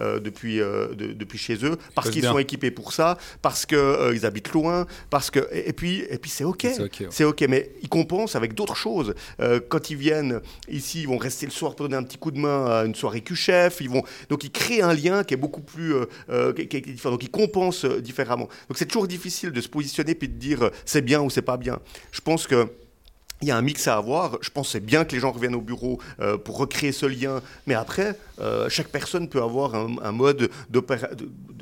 [0.00, 4.86] euh, depuis, depuis chez eux, parce qu'ils sont équipés pour ça, parce qu'ils habitent loin,
[5.10, 5.40] parce que...
[5.52, 6.66] Et, puis, et puis c'est OK.
[7.10, 9.14] C'est OK, mais ils compensent avec d'autres choses
[9.68, 12.38] quand ils viennent ici, ils vont rester le soir pour donner un petit coup de
[12.38, 13.80] main à une soirée Q-chef.
[13.80, 17.12] Ils vont donc ils créent un lien qui est beaucoup plus euh, euh, différent.
[17.12, 18.48] Donc ils compensent euh, différemment.
[18.68, 21.56] Donc c'est toujours difficile de se positionner puis de dire c'est bien ou c'est pas
[21.56, 21.78] bien.
[22.12, 22.68] Je pense que
[23.42, 24.38] il y a un mix à avoir.
[24.42, 25.98] Je c'est bien que les gens reviennent au bureau
[26.44, 27.40] pour recréer ce lien.
[27.66, 28.16] Mais après,
[28.68, 30.50] chaque personne peut avoir un, un mode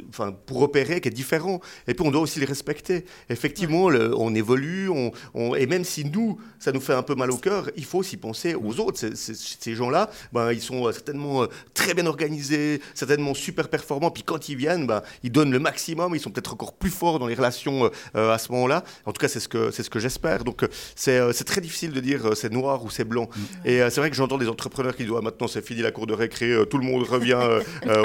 [0.09, 1.61] enfin, pour opérer qui est différent.
[1.87, 3.05] Et puis on doit aussi les respecter.
[3.29, 7.37] Effectivement, on évolue, on, et même si nous, ça nous fait un peu mal au
[7.37, 8.98] cœur, il faut aussi penser aux autres.
[9.15, 14.11] ces gens-là, ben, ils sont certainement euh, très bien organisés, certainement super performants.
[14.11, 16.15] Puis quand ils viennent, ben, ils donnent le maximum.
[16.15, 18.85] Ils sont peut-être encore plus forts dans les relations euh, euh, à ce moment-là.
[19.06, 20.44] En tout cas, c'est ce que, ce que j'espère.
[20.44, 23.29] Donc c'est, très difficile de dire c'est noir ou c'est blanc.
[23.65, 26.13] Et c'est vrai que j'entends des entrepreneurs qui disent maintenant c'est fini la cour de
[26.13, 27.38] récré, tout le monde revient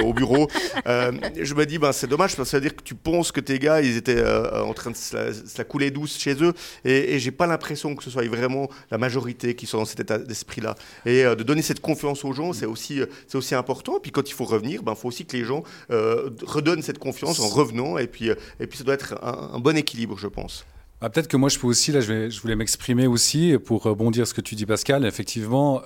[0.04, 0.47] au bureau.
[0.86, 3.39] je me dis, ben, c'est dommage parce que ça veut dire que tu penses que
[3.39, 6.54] tes gars, ils étaient euh, en train de se la, couler douce chez eux.
[6.84, 10.00] Et, et j'ai pas l'impression que ce soit vraiment la majorité qui soit dans cet
[10.00, 10.76] état d'esprit-là.
[11.06, 14.00] Et de donner cette confiance aux gens, c'est aussi, c'est aussi important.
[14.02, 17.39] Puis quand il faut revenir, il ben, faut aussi que les gens redonnent cette confiance
[17.39, 17.98] en revenant.
[17.98, 18.30] Et puis,
[18.60, 20.66] et puis ça doit être un, bon équilibre, je pense.
[21.02, 24.26] Ah, peut-être que moi je peux aussi, là je, je voulais m'exprimer aussi pour rebondir
[24.26, 25.06] ce que tu dis Pascal.
[25.06, 25.82] Effectivement,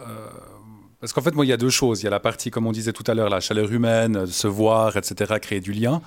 [0.99, 2.01] parce qu'en fait, moi, il y a deux choses.
[2.01, 4.47] Il y a la partie, comme on disait tout à l'heure, la chaleur humaine, se
[4.47, 6.01] voir, etc., créer du lien.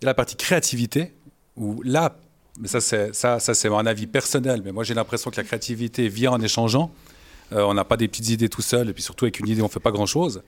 [0.00, 1.12] Il y a la partie créativité,
[1.56, 2.16] où là,
[2.58, 5.44] mais ça, c'est, ça, ça, c'est un avis personnel, mais moi, j'ai l'impression que la
[5.44, 6.90] créativité vient en échangeant.
[7.52, 9.62] Euh, on n'a pas des petites idées tout seul, et puis surtout, avec une idée,
[9.62, 10.42] on ne fait pas grand-chose.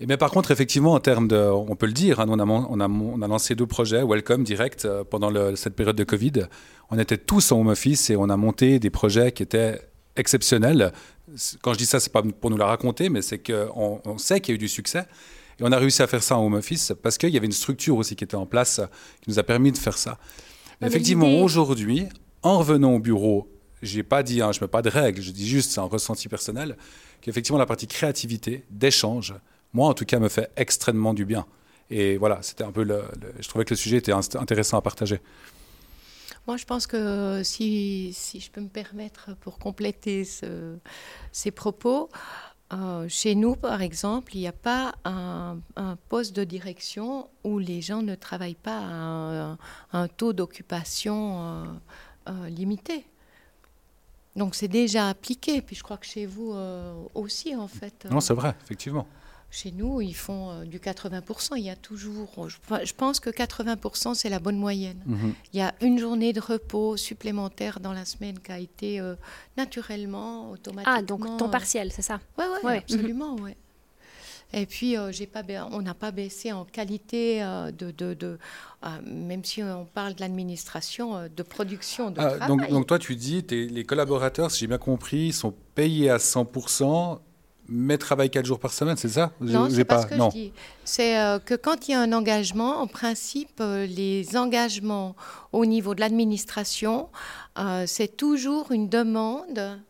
[0.00, 2.44] Et mais par contre, effectivement, en termes de, on peut le dire, hein, on, a,
[2.46, 6.46] on, a, on, a, lancé deux projets, Welcome Direct, euh, pendant cette période de Covid.
[6.90, 9.78] On était tous en home office et on a monté des projets qui étaient
[10.16, 10.92] exceptionnels
[11.62, 14.40] quand je dis ça, c'est pas pour nous la raconter, mais c'est qu'on on sait
[14.40, 15.06] qu'il y a eu du succès.
[15.58, 17.52] Et on a réussi à faire ça en home office parce qu'il y avait une
[17.52, 18.80] structure aussi qui était en place
[19.20, 20.18] qui nous a permis de faire ça.
[20.80, 22.06] Mais effectivement, aujourd'hui,
[22.42, 23.50] en revenant au bureau,
[23.82, 26.28] j'ai pas dit, hein, je mets pas de règles, je dis juste, c'est un ressenti
[26.28, 26.76] personnel,
[27.20, 29.34] qu'effectivement la partie créativité, d'échange,
[29.72, 31.46] moi en tout cas, me fait extrêmement du bien.
[31.90, 33.02] Et voilà, c'était un peu le,
[33.40, 35.20] je trouvais que le sujet était intéressant à partager.
[36.50, 42.08] Moi, je pense que si, si je peux me permettre pour compléter ces propos,
[42.72, 45.60] euh, chez nous, par exemple, il n'y a pas un,
[46.08, 49.56] poste de direction où les gens ne travaillent pas à
[49.92, 51.64] un, taux d'occupation euh,
[52.30, 53.06] euh, limité.
[54.34, 55.62] Donc c'est déjà appliqué.
[55.62, 56.52] Puis je crois que chez vous
[57.14, 58.08] aussi, en fait.
[58.10, 59.06] Non, c'est vrai, effectivement.
[59.52, 61.56] Chez nous, ils font euh, du 80%.
[61.56, 65.02] Il y a toujours, je, pense que 80%, c'est la bonne moyenne.
[65.06, 65.34] Mhm.
[65.52, 69.16] Il y a une journée de repos supplémentaire dans la semaine qui a été euh,
[69.56, 70.94] naturellement, automatiquement.
[70.98, 72.20] Ah, donc temps partiel, c'est ça?
[72.38, 73.50] Oui, ouais, ouais, absolument, oui.
[74.52, 75.42] Et puis, euh, pas,
[75.72, 77.40] on n'a pas baissé en qualité
[77.76, 78.38] de, de, de
[79.04, 82.48] même si on parle de l'administration, de production de ah, travail.
[82.48, 87.20] Donc, donc, toi, tu dis, les collaborateurs, si j'ai bien compris, sont payés à 100%
[87.70, 89.32] mais travaille quatre jours par semaine, c'est ça?
[89.40, 90.52] Non, c'est pas, ce que je dis.
[90.84, 95.14] C'est euh, que quand il y a un engagement, en principe, euh, les engagements
[95.52, 97.08] au niveau de l'administration,
[97.58, 99.80] euh, c'est toujours une demande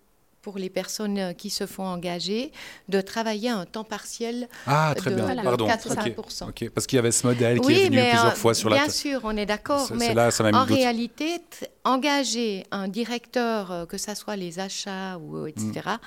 [0.43, 2.53] pour les personnes euh, qui se font engager
[2.89, 5.43] de travailler un temps partiel ah, très de bien.
[5.43, 5.69] Pardon.
[5.69, 6.71] 80%.
[6.71, 8.89] Parce qu'il y avait ce modèle qui est venu plusieurs euh, fois sur la Bien
[8.89, 11.41] sûr, on est d'accord, mais là, ça en réalité,
[11.85, 15.99] engager un directeur, euh, que ce soit les achats, ou, etc., mm.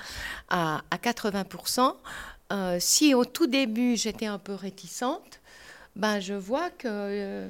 [0.50, 1.94] à, à, 80%,
[2.78, 5.40] si au tout début j'étais un peu réticente,
[5.96, 7.48] ben, je vois que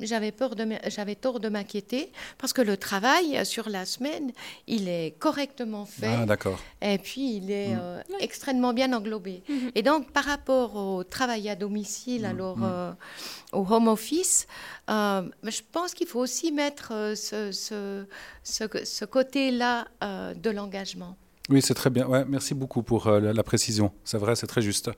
[0.00, 4.32] j'avais peur de j'avais tort de m'inquiéter parce que le travail sur la semaine
[4.66, 6.58] il est correctement fait ah, d'accord.
[6.82, 7.80] et puis il est mm.
[7.80, 9.42] euh, extrêmement bien englobé.
[9.48, 9.70] Mm-hmm.
[9.74, 12.64] et donc par rapport au travail à domicile mm, alors mm.
[12.68, 12.92] Euh,
[13.52, 14.46] au home office
[14.90, 18.04] euh, je pense qu'il faut aussi mettre ce, ce,
[18.42, 19.86] ce, côté là
[20.34, 21.16] de l'engagement.
[21.48, 22.06] Oui c'est très bien.
[22.06, 23.92] Ouais, merci beaucoup pour la, la, précision.
[24.04, 24.90] C'est vrai c'est très juste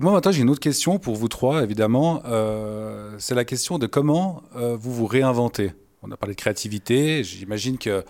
[0.00, 2.22] moi, maintenant, j'ai une autre question pour vous trois, évidemment.
[2.26, 5.72] Euh, c'est la question de comment euh, vous vous réinventez.
[6.02, 7.22] On a parlé de créativité.
[7.22, 8.04] J'imagine que,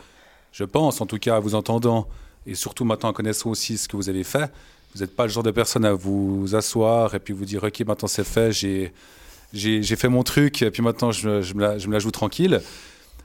[0.53, 2.07] je pense, en tout cas, vous entendant,
[2.47, 4.51] et surtout maintenant en connaissant aussi ce que vous avez fait,
[4.95, 7.81] vous n'êtes pas le genre de personne à vous asseoir et puis vous dire, OK,
[7.81, 8.93] maintenant c'est fait, j'ai,
[9.53, 12.11] j'ai, fait mon truc, et puis maintenant je, je, me la, je, me la, joue
[12.11, 12.61] tranquille.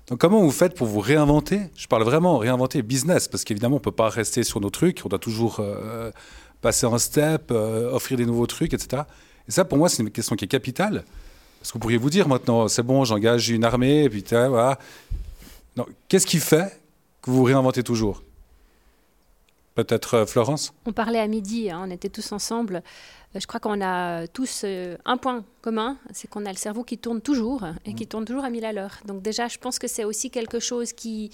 [0.07, 1.61] Donc comment vous faites pour vous réinventer?
[1.75, 5.01] Je parle vraiment réinventer business, parce qu'évidemment, on ne peut pas rester sur nos trucs,
[5.05, 5.59] on doit toujours...
[5.59, 6.11] Euh,
[6.65, 9.03] passer en step, euh, offrir des nouveaux trucs, etc.
[9.47, 11.03] Et ça, pour moi, c'est une question qui est capitale.
[11.59, 14.79] Parce que vous pourriez vous dire maintenant, c'est bon, j'engage une armée, et puis voilà.
[16.07, 16.81] Qu'est-ce qui fait
[17.21, 18.23] que vous vous réinventez toujours?
[19.75, 20.73] Peut-être euh, Florence?
[20.87, 22.77] On parlait à midi, hein, on était tous ensemble.
[23.35, 26.97] Euh, je crois qu'on a tous un point commun, c'est qu'on a le cerveau qui
[26.97, 28.07] tourne toujours et qui mmh.
[28.07, 28.97] tourne toujours à 1000 à l'heure.
[29.05, 31.29] Donc déjà, je pense que c'est aussi quelque chose qui,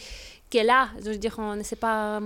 [0.50, 0.90] qui est là.
[1.02, 2.20] Je veux dire, on, c'est pas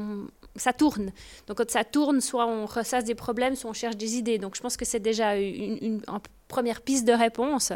[0.56, 1.12] ça tourne.
[1.48, 4.38] Donc quand ça tourne, soit on ressasse des problèmes, soit on cherche des idées.
[4.38, 6.02] Donc je pense que c'est déjà une,
[6.48, 7.74] première piste de réponse.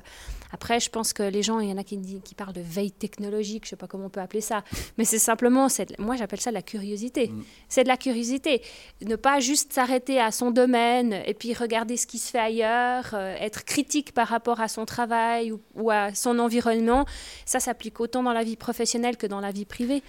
[0.52, 2.92] Après, je pense que les gens, il y en a qui, qui parlent de veille
[2.92, 4.64] technologique, je ne sais pas comment on peut appeler ça,
[4.98, 5.68] mais c'est simplement,
[5.98, 7.30] moi j'appelle ça la curiosité.
[7.30, 7.44] Mm.
[7.68, 8.62] C'est de la curiosité.
[9.02, 13.10] Ne pas juste s'arrêter à son domaine et puis regarder ce qui se fait ailleurs,
[13.14, 17.06] euh, être critique par rapport à son travail ou à son environnement,
[17.46, 20.04] ça s'applique autant dans la vie professionnelle que dans la vie privée.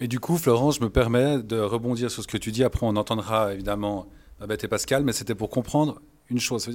[0.00, 2.64] Et du coup, Florence, je me permets de rebondir sur ce que tu dis.
[2.64, 4.06] Après, on entendra évidemment
[4.40, 6.64] Babette et Pascal, mais c'était pour comprendre une chose.
[6.64, 6.70] Ce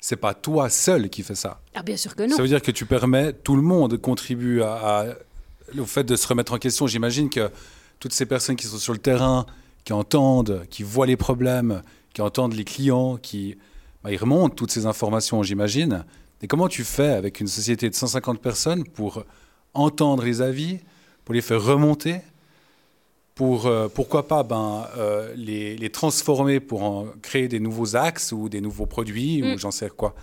[0.00, 1.60] c'est pas toi seul qui fais ça.
[1.74, 2.36] Ah, bien sûr que non.
[2.36, 5.04] Ça veut dire que tu permets, tout le monde contribue à,
[5.76, 6.86] au fait de se remettre en question.
[6.86, 7.50] J'imagine que
[7.98, 9.44] toutes ces personnes qui sont sur le terrain,
[9.84, 11.82] qui entendent, qui voient les problèmes,
[12.14, 13.58] qui entendent les clients, qui
[14.02, 16.04] bah, il remonte toutes ces informations, j'imagine.
[16.40, 19.24] Et comment tu fais avec une société de 150 personnes pour
[19.74, 20.78] entendre les avis,
[21.30, 22.16] pour les faire remonter,
[23.36, 28.32] pour, euh, pourquoi pas, ben, euh, les, les transformer pour en créer des nouveaux axes
[28.32, 29.58] ou des nouveaux produits, ou Mm.
[29.58, 30.16] j'en sais quoi.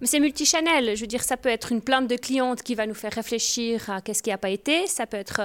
[0.00, 0.96] Mais c'est multichannel.
[0.96, 3.88] Je veux dire, ça peut être une plainte de cliente qui va nous faire réfléchir
[3.88, 4.86] à qu'est-ce qui n'a pas été.
[4.88, 5.40] Ça peut être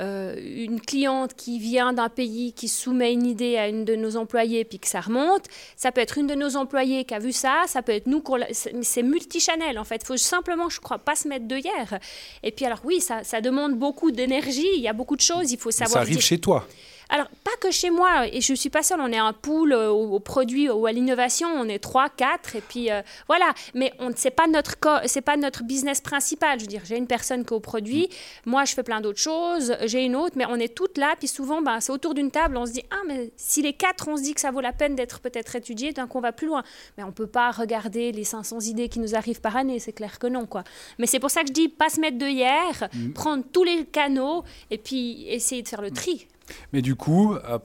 [0.00, 4.16] euh, une cliente qui vient d'un pays qui soumet une idée à une de nos
[4.16, 5.44] employés puis que ça remonte.
[5.76, 7.62] Ça peut être une de nos employés qui a vu ça.
[7.68, 8.22] Ça peut être nous.
[8.52, 10.00] c'est- multichannel en fait.
[10.02, 11.98] Il faut simplement, je crois, pas se mettre de hier.
[12.42, 14.66] Et puis alors oui, ça, ça demande beaucoup d'énergie.
[14.74, 15.52] Il y a beaucoup de choses.
[15.52, 16.02] Il faut ça savoir.
[16.02, 16.66] arrive dire- chez toi.
[17.10, 19.90] Alors, pas que chez moi, et je suis pas seule, on est un pool euh,
[19.90, 23.52] au, au produit ou à l'innovation, on est trois, quatre, et puis euh, voilà.
[23.74, 24.74] Mais on c'est pas notre
[25.06, 26.58] c'est pas notre business principal.
[26.58, 28.08] Je veux dire, j'ai une personne qui est au produit,
[28.46, 31.28] moi je fais plein d'autres choses, j'ai une autre, mais on est toutes là, puis
[31.28, 34.16] souvent, ben, c'est autour d'une table, on se dit ah mais si les quatre, on
[34.16, 36.62] se dit que ça vaut la peine d'être peut-être étudié, coup on va plus loin.
[36.96, 40.18] Mais on peut pas regarder les 500 idées qui nous arrivent par année, c'est clair
[40.18, 40.64] que non quoi.
[40.98, 43.84] Mais c'est pour ça que je dis pas se mettre de hier, prendre tous les
[43.84, 46.26] canaux et puis essayer de faire le tri.
[46.72, 47.58] Mais du coup, euh,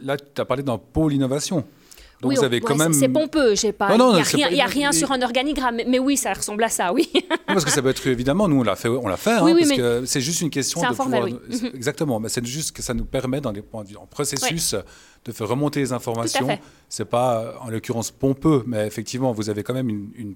[0.00, 1.64] là, tu as parlé d'un pôle innovation.
[2.22, 2.94] Donc Oui, vous avez quand ouais, même.
[2.94, 3.90] c'est- pompeux, j'ai pas.
[3.90, 5.76] Non, non, il n'y a, rien- pas- il y a rien mais- sur un organigramme,
[5.76, 7.10] mais, mais oui, ça ressemble à ça, oui.
[7.14, 9.40] Non, parce que ça peut être évidemment, nous on l'a fait, on l'a fait, hein,
[9.44, 11.40] Oui, oui, parce que c'est juste une question de informel, pouvoir.
[11.50, 11.70] oui.
[11.74, 14.74] Exactement, mais c'est juste que ça nous permet dans les points de vue, en processus
[15.26, 16.48] de faire remonter les informations.
[16.88, 20.34] C'est pas en l'occurrence pompeux, mais effectivement vous avez quand même une,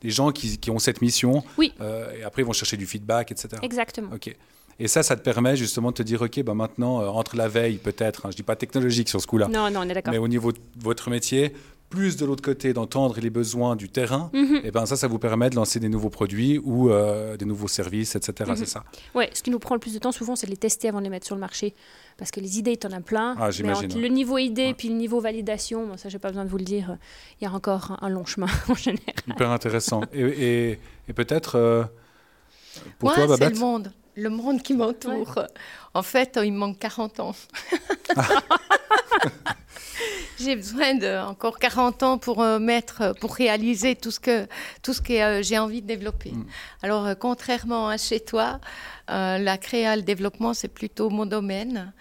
[0.00, 1.44] des gens qui, qui ont cette mission.
[1.58, 1.74] Oui.
[1.82, 3.48] euh, et après ils vont chercher du feedback, etc.
[3.62, 4.08] Exactement.
[4.14, 4.34] Ok.
[4.78, 7.48] Et ça, ça te permet justement de te dire, ok, ben maintenant euh, entre la
[7.48, 10.12] veille peut-être, hein, je dis pas technologique sur ce coup-là, Non, non, on est d'accord.
[10.12, 11.52] mais au niveau de votre métier,
[11.90, 14.60] plus de l'autre côté d'entendre les besoins du terrain, Mhm.
[14.64, 17.68] et ben ça, ça vous permet de lancer des nouveaux produits ou euh, des nouveaux
[17.68, 18.48] services, etc.
[18.50, 18.56] Mhm.
[18.56, 18.82] C'est ça.
[19.14, 21.00] Ouais, ce qui nous prend le plus de temps souvent, c'est de les tester avant
[21.00, 21.74] de les mettre sur le marché.
[22.16, 23.36] Parce que les idées, tu en as plein.
[23.38, 24.00] Ah, mais entre ouais.
[24.00, 24.74] le niveau idée Ouais.
[24.74, 26.96] puis le niveau validation, bon, ça, j'ai pas besoin de vous le dire,
[27.40, 29.02] il y a encore un, long chemin en général.
[29.28, 30.00] Hyper intéressant.
[30.14, 30.22] et
[30.70, 31.84] et- et peut-être euh,
[32.98, 33.92] pour Moi, toi, c'est Babette, le monde.
[34.14, 35.46] Le monde qui m'entoure.
[35.94, 37.34] En fait, euh, il me manque 40 ans.
[40.42, 44.46] J'ai besoin de encore 40 ans pour euh, mettre, pour réaliser tout ce que,
[44.82, 46.32] tout ce que euh, j'ai envie de développer.
[46.32, 46.46] Mm.
[46.82, 48.60] Alors, euh, contrairement à chez toi,
[49.10, 51.92] euh, la créa, le développement, c'est plutôt mon domaine.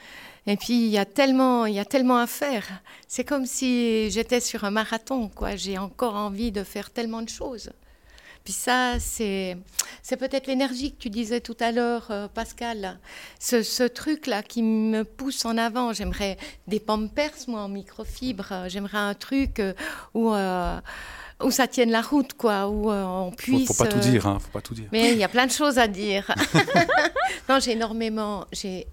[0.47, 2.65] Et puis, il y a tellement, il y a tellement à faire.
[3.07, 5.55] C'est comme si j'étais sur un marathon, quoi.
[5.55, 7.69] J'ai encore envie de faire tellement de choses.
[8.43, 9.57] Puis ça, c'est,
[10.19, 12.99] peut-être l'énergie que tu disais tout à l'heure, euh, Pascal.
[13.39, 15.93] Ce, ce truc-là qui me pousse en avant.
[15.93, 16.37] J'aimerais
[16.67, 18.65] des pampers, moi, en microfibre.
[18.67, 19.73] J'aimerais un truc euh,
[20.13, 20.79] où, euh,
[21.43, 22.67] où ça tienne la route, quoi.
[22.67, 23.67] Où euh, on faut, puisse...
[23.67, 24.87] faut pas tout euh, dire, hein, faut pas tout dire.
[24.91, 26.33] mais il y a plein de choses à dire.
[27.49, 28.87] non, j'ai énormément, j'ai,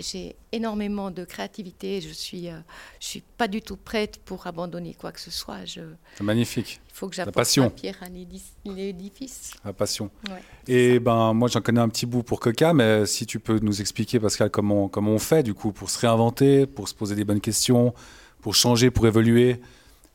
[0.53, 2.01] énormément de créativité.
[2.01, 2.59] Je suis, euh,
[3.01, 5.65] je suis pas du tout prête pour abandonner quoi que ce soit.
[5.65, 5.81] Je,
[6.17, 7.65] C'est magnifique, il faut que j'apporte passion.
[7.65, 9.53] ma pierre à l'édifice.
[9.65, 10.11] la passion.
[10.29, 13.59] Ouais, Et ben moi j'en connais un petit bout pour Coca, mais si tu peux
[13.61, 17.15] nous expliquer Pascal comment comment on fait du coup pour se réinventer, pour se poser
[17.15, 17.95] des bonnes questions,
[18.41, 19.61] pour changer, pour évoluer,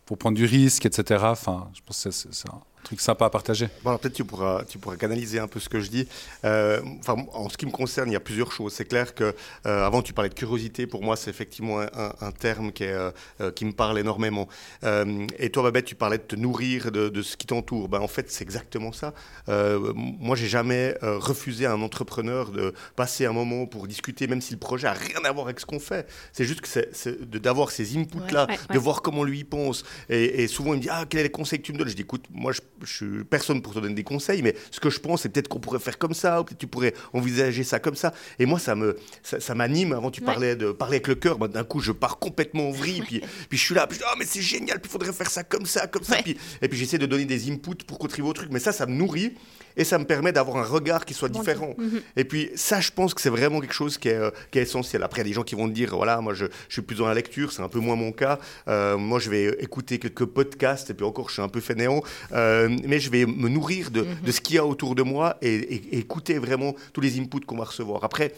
[0.06, 1.24] pour prendre du risque, etc.
[1.32, 2.46] Enfin, je pense que c'est-
[2.84, 3.68] truc sympa à partager.
[3.84, 6.08] Bon, alors peut-être tu pourras, tu pourras canaliser un peu ce que je dis.
[6.46, 8.74] Euh, enfin, en ce qui me concerne, il y a plusieurs choses.
[8.74, 9.34] C'est clair que
[9.66, 10.88] euh, avant tu parlais de curiosité.
[10.88, 14.48] Pour moi, c'est effectivement un, terme qui, est, euh, qui me parle énormément.
[14.84, 17.88] Euh, et toi, Babette, tu parlais de te nourrir de, de ce qui t'entoure.
[17.90, 19.14] Ben, en fait, c'est exactement ça.
[19.50, 24.28] Euh, moi, j'ai jamais euh, refusé à un entrepreneur de passer un moment pour discuter,
[24.28, 26.08] même si le projet a rien à voir avec ce qu'on fait.
[26.34, 29.40] C'est juste que c'est, c'est de- d'avoir ces inputs-là, Ouais, ouais, de voir comment lui
[29.40, 29.84] il pense.
[30.10, 31.90] Et, et souvent, il me dit Ah, quels sont les conseils que tu me donnes?
[31.90, 32.60] Je dis Écoute, moi, je
[32.92, 35.60] suis personne pour te donner des conseils, mais ce que je pense, c'est peut-être qu'on
[35.60, 38.14] pourrait faire comme ça, ou peut-être tu pourrais envisager ça comme ça.
[38.40, 39.94] Et moi, ça me, ça, ça m'anime.
[39.94, 40.26] Avant, tu Ouais.
[40.26, 41.38] parlais de parler avec le cœur.
[41.38, 43.02] D'un coup, je pars complètement en vrille.
[43.02, 45.14] Puis, puis je suis là, puis je dis Ah, mais c'est génial, puis il faudrait
[45.14, 46.18] faire ça comme ça, comme ça.
[46.24, 48.50] Puis, et puis j'essaie de donner des inputs pour contribuer au truc.
[48.52, 49.34] Mais ça, ça me nourrit
[49.78, 51.74] et ça me permet d'avoir un regard qui soit Bon, différent.
[51.78, 52.02] mhm.
[52.16, 54.64] Et puis ça, je pense que c'est vraiment quelque chose qui est, euh, qui est
[54.64, 55.04] essentiel.
[55.04, 56.82] Après, il y a des gens qui vont te dire, voilà, moi je, je suis
[56.82, 58.40] plus dans la lecture, c'est un peu moins mon cas.
[58.68, 62.02] Euh, moi, je vais écouter quelques podcasts, et puis encore, je suis un peu fainéant,
[62.32, 65.38] Euh, mais je vais me nourrir de, de ce qu'il y a autour de moi
[65.42, 68.04] et, et- et écouter vraiment tous les inputs qu'on va recevoir.
[68.04, 68.32] Après,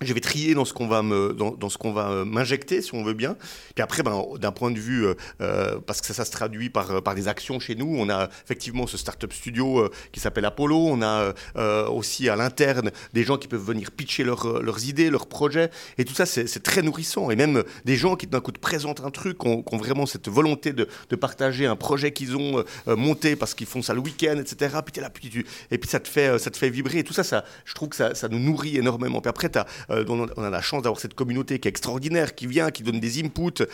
[0.00, 2.82] je vais trier dans ce qu'on va me dans, dans ce qu'on va euh, m'injecter
[2.82, 3.36] si on veut bien.
[3.74, 6.70] Puis après ben, d'un point de vue euh, euh, parce que ça, ça se traduit
[6.70, 7.96] par euh, par des actions chez nous.
[7.98, 10.76] On a effectivement ce startup studio qui s'appelle Apollo.
[10.76, 14.84] On a euh, aussi à l'interne des gens qui peuvent venir pitcher leurs euh, leurs
[14.86, 15.70] idées leurs projets.
[15.98, 17.30] Et tout ça c'est très nourrissant.
[17.30, 20.28] Et même des gens qui d'un coup te présentent un truc ont, ont vraiment cette
[20.28, 24.36] volonté de, de partager un projet qu'ils ont monté parce qu'ils font ça le week-end
[24.38, 26.98] etc puis là puis tu- et puis ça te fait ça te fait vibrer.
[26.98, 29.20] Et tout ça ça je trouve que ça, ça nous nourrit énormément.
[29.20, 29.50] Puis après
[29.88, 33.22] on, a la chance d'avoir cette communauté qui est extraordinaire, qui vient, qui donne des
[33.22, 33.64] inputs.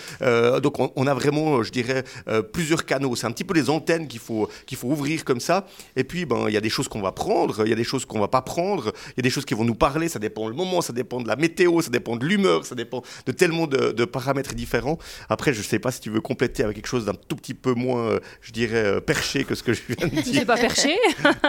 [0.62, 2.04] donc on, a vraiment, je dirais,
[2.52, 3.16] plusieurs canaux.
[3.16, 5.66] C'est un petit peu les antennes qu'il faut, qu'il faut ouvrir comme ça.
[5.96, 7.84] Et puis, ben, il y a des choses qu'on va prendre, il y a des
[7.84, 10.08] choses qu'on va pas prendre, il y a des choses qui vont nous parler.
[10.08, 13.02] Ça dépend le moment, ça dépend de la météo, ça dépend de l'humeur, ça dépend
[13.26, 14.98] de tellement de, de paramètres différents.
[15.28, 17.74] Après, je sais pas si tu veux compléter avec quelque chose d'un tout petit peu
[17.74, 20.40] moins, je dirais, perché que ce que je viens de dire.
[20.40, 20.96] C'est pas perché.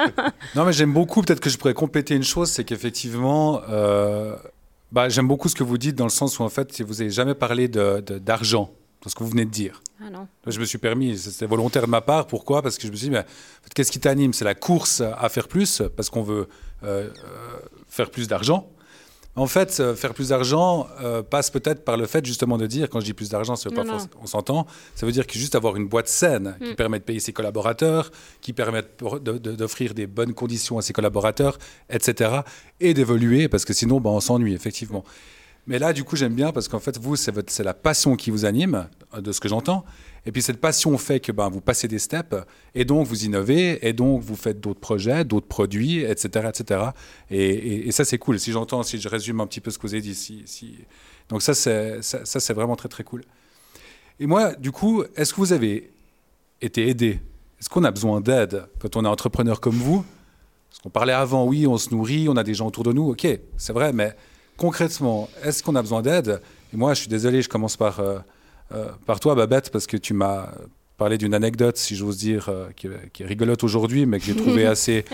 [0.55, 1.21] non, mais j'aime beaucoup.
[1.21, 3.61] Peut-être que je pourrais compléter une chose, c'est qu'effectivement.
[3.69, 4.35] Euh,
[4.91, 7.09] bah, j'aime beaucoup ce que vous dites dans le sens où en fait vous n'avez
[7.09, 8.71] jamais parlé d'argent
[9.03, 9.81] de, ce que vous venez de dire.
[10.01, 10.27] Ah non.
[10.47, 12.27] Je me suis permis, c'était volontaire de ma part.
[12.27, 12.61] Pourquoi?
[12.61, 13.25] Parce que je me suis dit, mais,
[13.73, 14.33] qu'est-ce qui t'anime?
[14.33, 16.47] C'est la course à faire plus, parce qu'on veut
[16.83, 17.57] euh, euh,
[17.87, 18.69] faire plus d'argent.
[19.37, 22.89] En fait, euh, faire plus d'argent euh, passe peut-être par le fait justement de dire,
[22.89, 23.83] quand je dis plus d'argent, pas
[24.21, 24.65] on s'entend,
[24.95, 26.75] ça veut dire que juste avoir une boîte saine qui mm.
[26.75, 28.81] permet de payer ses collaborateurs, qui permet
[29.21, 31.57] d'offrir des bonnes conditions à ses collaborateurs,
[31.89, 32.39] etc.
[32.79, 35.03] Et d'évoluer, parce que sinon, ben, on s'ennuie, effectivement.
[35.67, 38.45] Mais là, du coup, j'aime bien parce qu'en fait, vous, c'est la passion qui vous
[38.45, 39.83] anime, de ce que j'entends.
[40.25, 42.35] Et puis cette passion fait que ben, vous passez des steps
[42.73, 46.49] et donc vous innovez et donc vous faites d'autres projets, d'autres produits, etc.
[46.49, 46.81] etc.
[47.29, 48.39] Et, ça, c'est cool.
[48.39, 50.15] Si j'entends, si je résume un petit peu ce que vous avez dit.
[50.15, 50.79] Si,
[51.29, 53.23] Donc ça, c'est, vraiment très, très cool.
[54.19, 55.91] Et moi, du coup, est-ce que vous avez
[56.61, 57.19] été aidé?
[57.59, 60.03] Est-ce qu'on a besoin d'aide quand on est entrepreneur comme vous?
[60.69, 63.09] Parce qu'on parlait avant, oui, on se nourrit, on a des gens autour de nous,
[63.11, 64.13] ok, c'est vrai, mais
[64.57, 66.41] concrètement, est-ce qu'on a besoin d'aide?
[66.73, 67.99] Et moi, je suis désolé, je commence par...
[67.99, 68.19] Euh,
[69.05, 70.49] par toi, Babette, parce que tu m'as
[70.97, 74.65] parlé d'une anecdote, si j'ose dire, euh, qui, est rigolote aujourd'hui, mais que j'ai trouvé
[74.65, 75.05] assez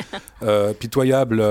[0.43, 1.41] euh, pitoyable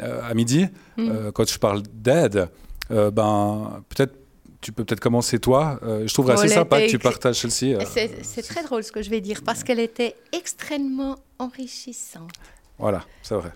[0.00, 0.66] à midi,
[0.96, 1.30] mm.
[1.32, 2.48] quand je parle d'aide.
[2.90, 4.14] ben, peut-être
[4.60, 5.78] tu peux peut-être commencer toi.
[5.82, 7.74] je trouverais assez sympa que tu partages celle-ci.
[8.22, 12.30] c'est très drôle ce que je vais dire parce qu'elle était extrêmement enrichissante.
[12.78, 13.52] Voilà, c'est vrai.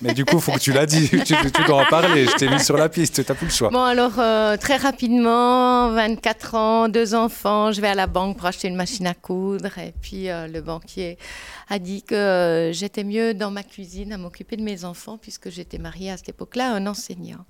[0.00, 2.26] Mais du coup, faut que tu l'as dit, tu, dois en parler.
[2.26, 3.70] Je t'ai mis sur la piste, tu n'as plus le choix.
[3.70, 8.46] Bon, alors, euh, très rapidement, 24 ans, deux enfants, je vais à la banque pour
[8.46, 9.76] acheter une machine à coudre.
[9.78, 11.18] Et puis, euh, le banquier
[11.68, 15.50] a dit que euh, j'étais mieux dans ma cuisine à m'occuper de mes enfants, puisque
[15.50, 17.44] j'étais mariée à cette époque-là à un enseignant.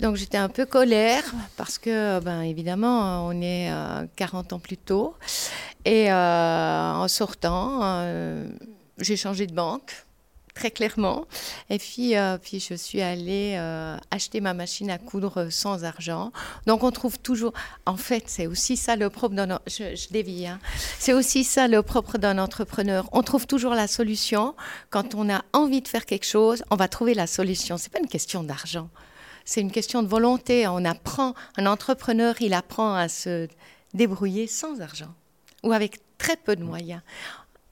[0.00, 1.22] Donc j'étais un peu colère
[1.56, 3.70] parce que, ben, évidemment, on est
[4.16, 5.14] 40 ans plus tôt.
[5.84, 8.04] Et en sortant,
[8.98, 10.04] j'ai changé de banque
[10.54, 11.26] très clairement.
[11.68, 16.32] Et puis, euh, puis je suis allée euh, acheter ma machine à coudre sans argent.
[16.66, 17.52] Donc on trouve toujours,
[17.86, 20.60] en fait, c'est aussi ça le propre d'un, je, je dévie, hein.
[20.98, 23.08] c'est aussi ça le propre d'un entrepreneur.
[23.12, 24.54] On trouve toujours la solution.
[24.90, 27.76] Quand on a envie de faire quelque chose, on va trouver la solution.
[27.76, 28.88] C'est pas une question d'argent.
[29.44, 30.66] C'est une question de volonté.
[30.66, 33.48] On apprend, un entrepreneur, il apprend à se
[33.92, 35.12] débrouiller sans argent
[35.62, 37.00] ou avec très peu de moyens.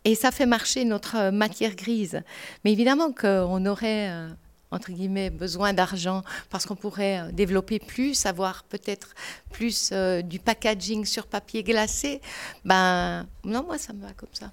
[0.05, 2.23] Et ça fait marcher notre euh, matière grise.
[2.65, 4.29] Mais évidemment qu'on aurait, euh,
[4.71, 9.15] entre guillemets, besoin d'argent parce qu'on pourrait euh, développer plus, avoir peut-être
[9.51, 9.93] plus
[10.25, 12.21] du packaging sur papier glacé.
[12.65, 14.51] Ben, non, moi, ça me va comme ça.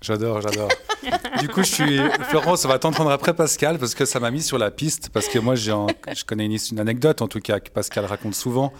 [0.00, 0.68] J'adore, j'adore.
[1.40, 1.98] du coup, je suis
[2.28, 5.28] Florence, on va t'entendre après Pascal parce que ça m'a mis sur la piste parce
[5.28, 8.72] que moi, je connais une, anecdote en tout cas que Pascal raconte souvent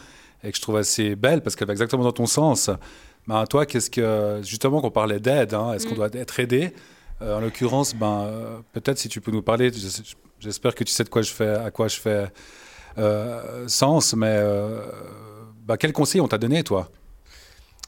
[0.43, 2.71] et que je trouve assez belle parce qu'elle va exactement dans ton sens.
[3.27, 5.97] Ben, toi, qu'est-ce que justement qu'on parlait d'aide, hein, est-ce qu'on mm.
[5.97, 6.73] doit être aidé?
[7.23, 9.71] Euh, En l'occurrence, ben, euh, peut-être si tu peux nous parler,
[10.41, 12.27] j'espère que tu sais de quoi je fais, à quoi je fais
[12.99, 14.43] euh, sens, mais
[15.65, 16.89] ben, quel conseil on t'a donné, toi?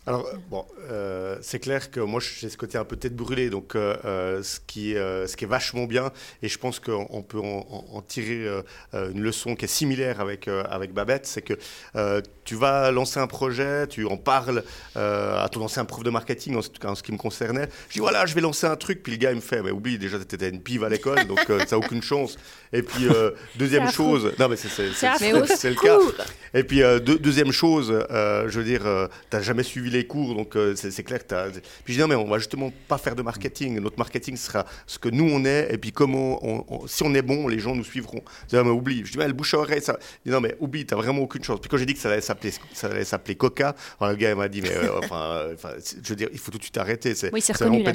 [0.06, 3.74] Alors, bon, euh, c'est clair que moi, j'ai ce côté un peu tête brûlée, donc
[3.74, 8.02] euh, euh, ce, qui, ce qui est vachement bien, et je pense qu'on peut en,
[8.06, 8.46] tirer
[8.92, 11.54] une leçon qui est similaire avec, avec Babette, c'est que
[12.44, 14.62] tu vas lancer un projet, tu en parles
[14.94, 17.68] à ton ancien prof de marketing, en, en ce qui me concernait.
[17.88, 19.70] Je dis, voilà, je vais lancer un truc, puis le gars, il me fait, mais
[19.70, 22.36] oublie, déjà, tu étais une pive à l'école, donc ça n'a aucune chance.
[22.74, 23.06] Et puis,
[23.56, 25.98] deuxième chose, non, mais c'est le cas.
[26.52, 28.82] Et puis, deuxième chose, je veux dire,
[29.30, 31.48] tu n'as jamais suivi les cours, donc euh, c'est clair que tu as...
[31.84, 33.80] Puis je dis non, mais on va justement pas faire de marketing.
[33.80, 37.22] Notre marketing sera ce que nous on est, et puis comment, on, si on est
[37.22, 38.22] bon, les gens nous suivront.
[38.50, 39.02] Je dis, mais oublie.
[39.04, 39.96] Je dis, mais le bouche à oreille, ça.
[40.00, 41.60] Je dis, non, mais oublie, t'as vraiment aucune chance.
[41.60, 44.48] Puis quand j'ai dit que ça allait s'appeler, ça allait s'appeler Coca, le gars m'a
[44.48, 45.44] dit, mais euh, enfin,
[46.02, 47.14] je veux dire, il faut tout de suite arrêter.
[47.14, 47.92] C'est, oui, c'est reconnu, là,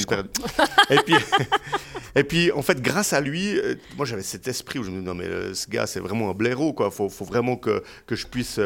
[0.89, 1.15] Et puis,
[2.15, 4.99] et puis, en fait, grâce à lui, euh, moi j'avais cet esprit où je me
[4.99, 6.91] dis, non, mais ce gars, c'est vraiment un blaireau, quoi.
[6.91, 8.59] Faut, faut vraiment que, que je puisse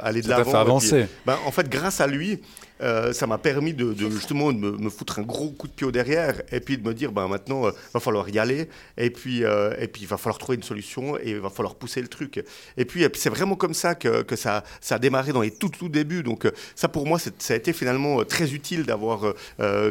[0.00, 0.54] aller de l'avant.
[0.54, 1.06] avancer.
[1.26, 2.40] ben, en fait, grâce à lui,
[2.82, 5.90] euh, ça m'a permis de, justement de me, foutre un gros coup de pied au
[5.90, 9.42] derrière et puis de me dire, ben maintenant, il va falloir y aller et puis,
[9.42, 12.42] et puis il va falloir trouver une solution et il va falloir pousser le truc.
[12.76, 15.68] Et puis, c'est vraiment comme ça que, que, ça, ça a démarré dans les tout,
[15.68, 16.22] tout débuts.
[16.22, 19.34] Donc ça, pour moi, ça a été finalement très utile d'avoir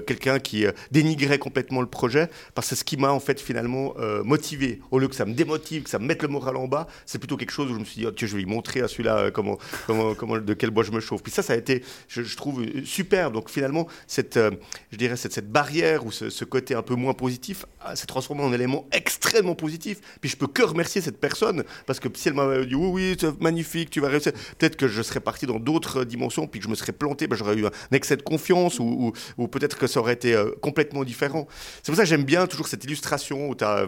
[0.06, 3.94] quelqu'un qui dénigrait complètement le projet parce que c'est ce qui m'a en fait finalement
[4.24, 4.82] motivé.
[4.92, 7.20] Au lieu que ça me démotive, que ça me mette le moral en bas, c'est
[7.20, 9.32] plutôt quelque chose où je me suis dit, oh, je vais lui montrer à celui-là
[9.32, 11.24] comment, comment, comment, de quel bois je me chauffe.
[11.24, 13.32] Puis ça, ça a été, je, trouve, super.
[13.32, 14.52] Donc finalement, cette, euh,
[14.92, 18.44] je dirais, cette, cette barrière ou ce, côté un peu moins positif ah, s'est transformé
[18.44, 20.00] en élément extrêmement positif.
[20.22, 23.18] Puis je peux que remercier cette personne parce que si elle m'avait dit, oui, oui,
[23.20, 26.66] c'est magnifique, tu vas réussir, peut-être que je serais parti dans d'autres dimensions, puis que
[26.66, 29.88] je me serais planté, ben, j'aurais eu un excès de confiance ou, ou, peut-être que
[29.88, 31.48] ça aurait été euh, complètement différent.
[31.78, 33.88] C'est pour ça que j'aime bien toujours cette illustration où tu as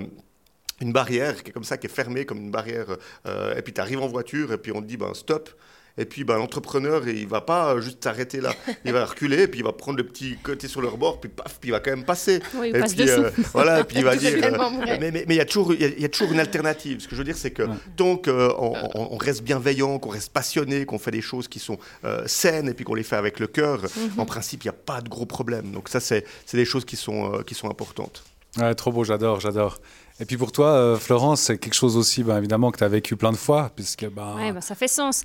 [0.81, 2.97] une barrière qui est comme ça, qui est fermée comme une barrière.
[3.25, 5.49] Euh, et puis tu arrives en voiture et puis on te dit ben, stop.
[5.97, 8.53] Et puis ben, l'entrepreneur, il va pas juste s'arrêter là.
[8.85, 11.57] Il va reculer, puis il va prendre le petit côté sur le rebord, puis paf,
[11.59, 12.41] puis il va quand même passer.
[12.63, 14.33] et puis euh, voilà, puis il va dire.
[14.43, 17.01] Euh, mais il y, a toujours, il y, a toujours une alternative.
[17.01, 17.63] Ce que je veux dire, c'est que
[17.95, 21.77] tant qu'on on, reste bienveillant, qu'on reste passionné, qu'on fait des choses qui sont
[22.25, 24.19] saines et puis qu'on les fait avec le cœur, mhm.
[24.19, 25.71] en principe, il n'y a pas de gros problèmes.
[25.71, 28.23] Donc ça, c'est des choses qui sont, qui sont importantes.
[28.57, 29.79] Ouais, trop beau, j'adore, j'adore.
[30.19, 32.87] Et puis pour toi, euh, Florence, c'est quelque chose aussi, ben, évidemment, que tu as
[32.87, 33.71] vécu plein de fois.
[33.75, 34.35] Puisque, ben...
[34.37, 35.23] Oui, ben, ça fait sens.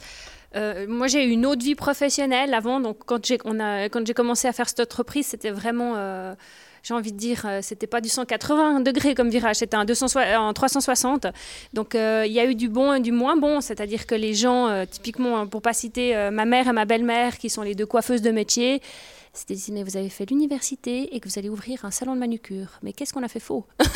[0.54, 2.80] Euh, moi, j'ai eu une autre vie professionnelle avant.
[2.80, 6.34] Donc, quand j'ai, commencé à faire cette entreprise, c'était vraiment, euh,
[6.82, 10.52] j'ai envie de dire, c'était pas du 180 degrés comme virage, c'était un, 200, un
[10.52, 11.26] 360.
[11.72, 13.60] Donc, il y a eu du bon et du moins bon.
[13.60, 17.62] C'est-à-dire que les gens, typiquement, pour pas citer ma mère et ma belle-mère, qui sont
[17.62, 18.80] les deux coiffeuses de métier,
[19.36, 22.20] c'était dit, mais vous avez fait l'université et que vous allez ouvrir un salon de
[22.20, 22.68] manucure.
[22.82, 23.86] Mais qu'est-ce qu'on a fait faux ah,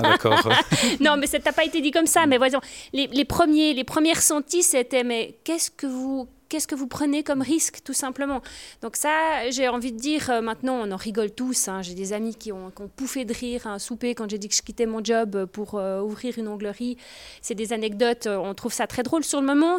[0.00, 0.48] D'accord.
[1.00, 2.26] non, mais ça n'a pas été dit comme ça.
[2.26, 2.60] Mais voyons,
[2.92, 7.42] les, premiers, les premiers ressentis, c'était, mais qu'est-ce que vous qu'est-ce que vous prenez comme
[7.42, 8.42] risque, tout simplement?
[8.82, 11.68] Donc ça, j'ai envie de dire, euh, maintenant, on en rigole tous.
[11.68, 11.80] Hein.
[11.80, 14.56] J'ai des amis qui ont, pouffé de rire à un souper quand j'ai dit que
[14.56, 16.96] je quittais mon job pour euh, ouvrir une onglerie.
[17.40, 19.78] C'est des anecdotes, euh, on trouve ça très drôle sur le moment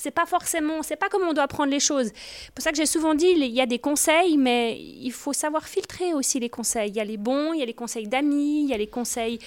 [0.00, 2.10] c'est pas forcément, c'est pas comme on doit prendre les choses.
[2.14, 5.34] C'est pour ça que j'ai souvent dit, il y a des conseils, mais il faut
[5.34, 6.88] savoir filtrer aussi les conseils.
[6.90, 8.86] Il y a les bons, il y a les conseils d'amis, il y a les
[8.86, 9.38] conseils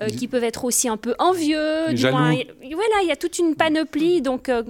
[0.00, 1.94] euh, qui peuvent être aussi un peu envieux.
[1.94, 4.20] Du moins, voilà, il y a toute une panoplie.
[4.20, 4.62] Donc, euh,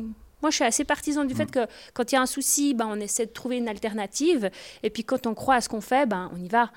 [0.43, 2.87] moi, je suis assez partisan du fait que quand il y a un souci, ben,
[2.89, 4.49] on essaie de trouver une alternative.
[4.85, 6.71] Et puis, quand on croit à ce qu'on fait, ben, on y va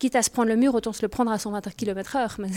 [0.00, 2.36] quitte à se prendre le mur, autant se le prendre à 120 km/h.
[2.38, 2.48] Mais,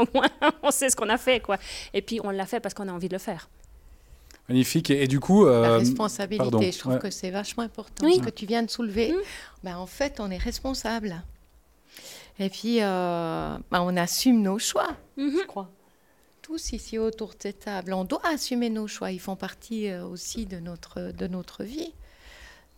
[0.00, 0.28] au moins,
[0.62, 1.40] on sait ce qu'on a fait.
[1.40, 1.58] Quoi.
[1.92, 3.50] Et puis, on l'a fait parce qu'on a envie de le faire.
[4.48, 4.90] Magnifique.
[4.90, 5.46] Et, du coup.
[5.46, 8.08] Euh, la responsabilité, je trouve que c'est vachement important.
[8.10, 9.16] Ce que tu viens de soulever, mmh.
[9.64, 11.22] ben, en fait, on est responsable.
[12.38, 15.30] Et puis, euh, ben, on assume nos choix, mmh.
[15.40, 15.70] je crois.
[16.42, 19.10] Tous ici autour de cette table, on doit assumer nos choix.
[19.10, 21.92] Ils font partie euh, aussi de notre, de notre vie.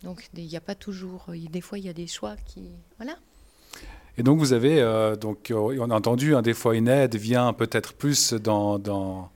[0.03, 1.25] Donc, il n'y a pas toujours.
[1.27, 2.69] Des fois, il y a des choix qui.
[2.97, 3.15] Voilà.
[4.17, 4.81] Et donc, vous avez.
[5.19, 9.29] donc, on a entendu, hein, des fois, une aide vient peut-être plus dans, dans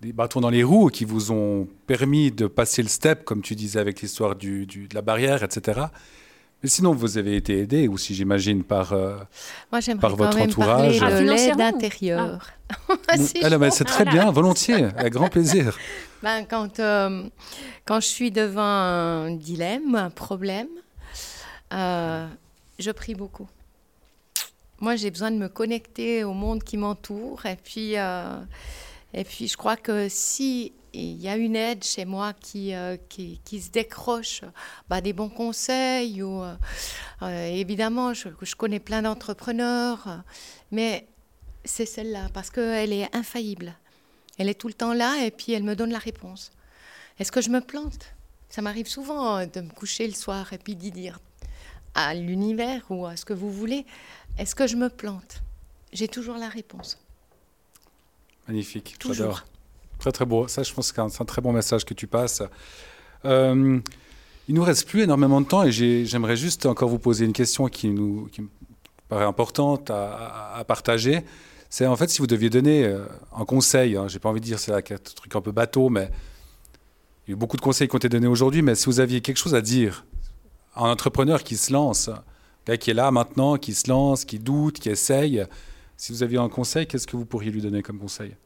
[0.00, 3.54] des bâtons dans les roues qui vous ont permis de passer le step, comme tu
[3.54, 5.80] disais avec l'histoire du, de la barrière, etc.
[6.62, 9.16] Mais sinon, vous avez été aidé aussi, j'imagine, par, euh,
[10.00, 10.98] par votre même entourage.
[10.98, 12.50] Parler de l'aide intérieure.
[13.08, 13.16] Ah.
[13.70, 15.76] c'est très bien, volontiers, avec grand plaisir.
[16.20, 17.28] Ben, quand, euh,
[17.84, 20.66] quand je suis devant un dilemme, un problème,
[21.72, 22.26] euh,
[22.80, 23.46] je prie beaucoup.
[24.80, 27.94] Moi, j'ai besoin de me connecter au monde qui m'entoure et puis
[29.14, 32.96] et puis je crois que si il y a une aide chez moi qui, euh,
[33.08, 34.42] qui, se décroche
[34.88, 36.22] bah, des bons conseils.
[36.22, 36.54] Ou, euh,
[37.22, 40.22] euh, évidemment, je, je, connais plein d'entrepreneurs,
[40.70, 41.06] mais
[41.64, 43.74] c'est celle-là parce qu'elle est infaillible.
[44.38, 46.52] Elle est tout le temps là et puis elle me donne la réponse.
[47.18, 48.14] Est-ce que je me plante?
[48.48, 51.18] Ça m'arrive souvent de me coucher le soir et puis d'y dire
[51.94, 53.84] à l'univers ou à ce que vous voulez,
[54.38, 55.42] est-ce que je me plante?
[55.92, 56.98] J'ai toujours la réponse.
[58.48, 59.44] Magnifique, j'adore.
[59.98, 60.48] Très très beau.
[60.48, 62.42] Ça, je pense que c'est un, très bon message que tu passes.
[63.26, 63.78] Euh,
[64.48, 67.68] il nous reste plus énormément de temps et j'aimerais juste encore vous poser une question
[67.68, 68.48] qui, nous, qui me
[69.08, 71.24] paraît importante à, partager.
[71.68, 73.04] C'est en fait si vous deviez donner euh,
[73.36, 76.08] un conseil, hein, j'ai pas envie de dire c'est un truc un peu bateau, mais
[77.26, 79.00] il y a eu beaucoup de conseils qui ont été donnés aujourd'hui, mais si vous
[79.00, 80.06] aviez quelque chose à dire
[80.74, 82.08] à un entrepreneur qui se lance,
[82.80, 85.44] qui est là maintenant, qui se lance, qui doute, qui essaye,
[85.98, 88.36] si vous aviez un conseil, qu'est-ce que vous pourriez lui donner comme conseil?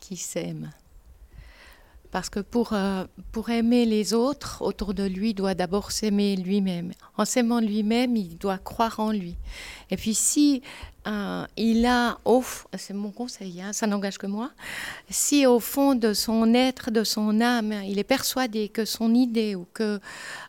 [0.00, 0.70] Qui s'aime.
[2.12, 6.36] Parce que pour, euh, pour aimer les autres autour de lui, il doit d'abord s'aimer
[6.36, 6.92] lui-même.
[7.16, 9.34] En s'aimant lui-même, il doit croire en lui.
[9.90, 10.62] Et puis si
[11.08, 12.18] euh, il a,
[12.78, 14.52] c'est mon conseil, hein, ça n'engage que moi,
[15.10, 19.56] si au fond de son être, de son âme, il est persuadé que son idée
[19.56, 19.98] ou que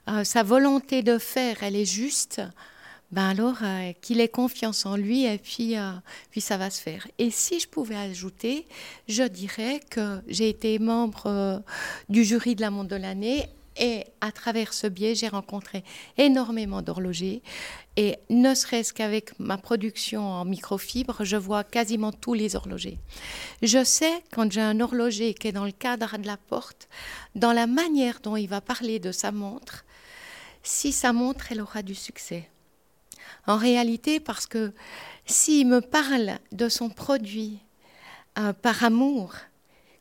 [0.07, 2.43] euh, sa volonté de faire, elle est juste,
[3.11, 5.75] ben alors euh, qu'il ait confiance en lui et puis,
[6.29, 7.07] puis ça va se faire.
[7.17, 8.67] Et si je pouvais ajouter,
[9.07, 11.63] je dirais que j'ai été membre
[12.09, 13.49] du jury de la Monde de l'année
[13.79, 15.83] et à travers ce biais, j'ai rencontré
[16.17, 17.41] énormément d'horlogers.
[17.95, 22.97] Et ne serait-ce qu'avec ma production en microfibre, je vois quasiment tous les horlogers.
[23.61, 26.87] Je sais quand j'ai un horloger qui est dans le cadre de la porte,
[27.35, 29.85] dans la manière dont il va parler de sa montre,
[30.63, 32.49] si sa montre, elle aura du succès.
[33.47, 34.73] En réalité, parce que
[35.25, 37.59] s'il me parle de son produit
[38.37, 39.33] euh, par amour,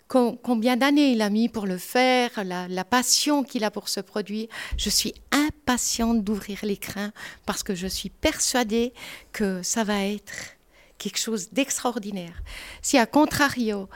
[0.08, 4.48] combien d'années il a mis pour le faire, la, passion qu'il a pour ce produit.
[4.76, 7.10] Je suis impatiente d'ouvrir l'écran
[7.44, 8.92] parce que je suis persuadée
[9.32, 10.56] que ça va être
[10.98, 12.42] quelque chose d'extraordinaire.
[12.82, 13.88] Si à contrario,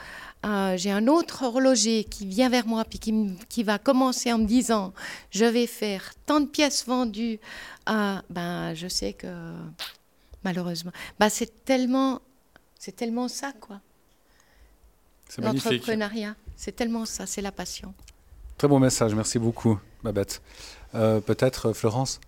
[0.45, 4.47] euh, j'ai un autre horloger qui vient vers moi puis qui, va commencer en me
[4.47, 4.95] disant
[5.31, 7.39] je vais faire tant de pièces vendues,
[7.91, 9.29] euh, ben je sais que
[10.45, 12.21] malheureusement, ben, c'est tellement,
[12.79, 13.81] c'est tellement ça quoi.
[15.39, 17.95] L'entrepreneuriat, c'est tellement ça, c'est la passion.
[18.59, 20.43] Très bon message, merci beaucoup, Babette.
[20.95, 22.21] Euh, Peut-être Florence?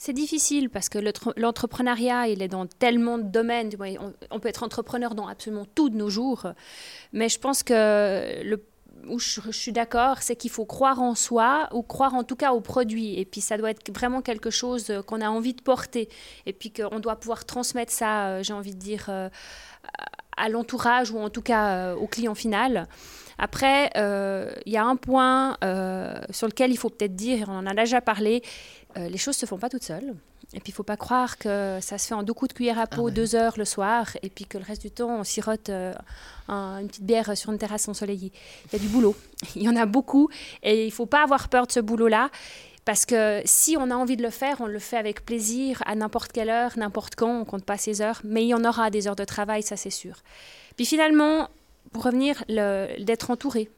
[0.00, 0.98] C'est difficile parce que
[1.36, 3.70] l'entrepreneuriat, il est dans tellement de domaines.
[4.30, 6.46] On, peut être entrepreneur dans absolument tout de nos jours.
[7.12, 8.62] Mais je pense que le,
[9.08, 12.52] où je, suis d'accord, c'est qu'il faut croire en soi ou croire en tout cas
[12.52, 13.18] au produit.
[13.18, 16.08] Et puis ça doit être vraiment quelque chose qu'on a envie de porter.
[16.46, 19.10] Et puis qu'on doit pouvoir transmettre ça, euh, j'ai envie de dire,
[20.38, 22.86] à l'entourage ou en tout cas euh, au client final.
[23.38, 27.58] Après, euh, il y a un point euh, sur lequel il faut peut-être dire, on
[27.58, 28.42] en a déjà parlé,
[28.96, 30.14] les choses ne se font pas toutes seules.
[30.54, 32.54] Et puis, il ne faut pas croire que ça se fait en deux coups de
[32.54, 35.20] cuillère à peau, ah deux heures le soir, et puis que le reste du temps,
[35.20, 38.32] on sirote une petite bière sur une terrasse ensoleillée.
[38.66, 39.14] Il y a du boulot.
[39.56, 40.30] Il y en a beaucoup,
[40.62, 42.30] et il ne faut pas avoir peur de ce boulot-là.
[42.86, 45.94] Parce que si on a envie de le faire, on le fait avec plaisir, à
[45.94, 48.88] n'importe quelle heure, n'importe quand, on compte pas ses heures, mais il y en aura
[48.88, 50.22] des heures de travail, ça c'est sûr.
[50.76, 51.50] Puis finalement,
[51.92, 53.68] pour revenir, d'être entouré.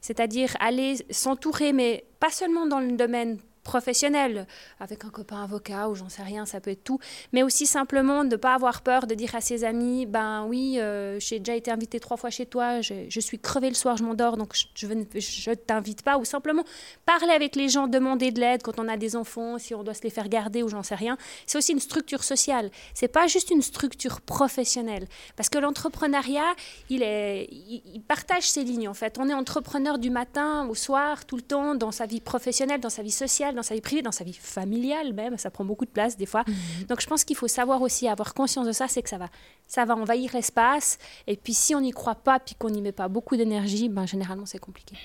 [0.00, 3.38] C'est-à-dire aller s'entourer, mais pas seulement dans le domaine
[3.70, 4.48] professionnel,
[4.80, 6.98] avec un copain avocat ou j'en sais rien, ça peut être tout,
[7.32, 10.80] mais aussi simplement de ne pas avoir peur de dire à ses amis, ben oui,
[10.80, 14.02] euh, j'ai déjà été invité trois fois chez toi, je, suis crevé le soir, je
[14.02, 16.64] m'endors, donc je ne je, t'invite pas, ou simplement
[17.06, 19.94] parler avec les gens, demander de l'aide quand on a des enfants, si on doit
[19.94, 21.16] se les faire garder ou j'en sais rien.
[21.46, 25.06] C'est aussi une structure sociale, c'est pas juste une structure professionnelle,
[25.36, 26.56] parce que l'entrepreneuriat,
[26.88, 29.16] il, il partage ses lignes en fait.
[29.20, 32.90] On est entrepreneur du matin au soir, tout le temps, dans sa vie professionnelle, dans
[32.90, 35.36] sa vie sociale, dans sa vie privée, dans sa vie familiale même.
[35.38, 36.44] Ça prend beaucoup de place des fois.
[36.46, 36.86] Mhm.
[36.88, 39.28] Donc je pense qu'il faut savoir aussi avoir conscience de ça, c'est que ça va,
[39.68, 40.98] ça va envahir l'espace.
[41.26, 44.06] Et puis si on n'y croit pas, puis qu'on n'y met pas beaucoup d'énergie, ben,
[44.06, 44.96] généralement c'est compliqué.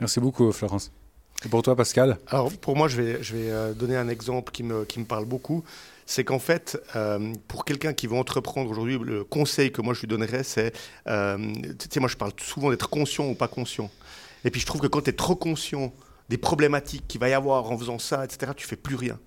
[0.00, 0.90] Merci beaucoup Florence.
[1.44, 2.18] Et pour toi Pascal?
[2.26, 5.04] Alors pour moi je vais, je vais euh, donner un exemple qui me, qui me
[5.04, 5.64] parle beaucoup
[6.06, 10.00] c'est qu'en fait, euh, pour quelqu'un qui veut entreprendre aujourd'hui, le conseil que moi je
[10.00, 10.72] lui donnerais, c'est,
[11.06, 11.38] euh,
[11.78, 13.90] tu sais, moi je parle souvent d'être conscient ou pas conscient.
[14.44, 15.92] Et puis je trouve que quand tu es trop conscient
[16.28, 19.18] des problématiques qu'il va y avoir en faisant ça, etc., tu fais plus rien.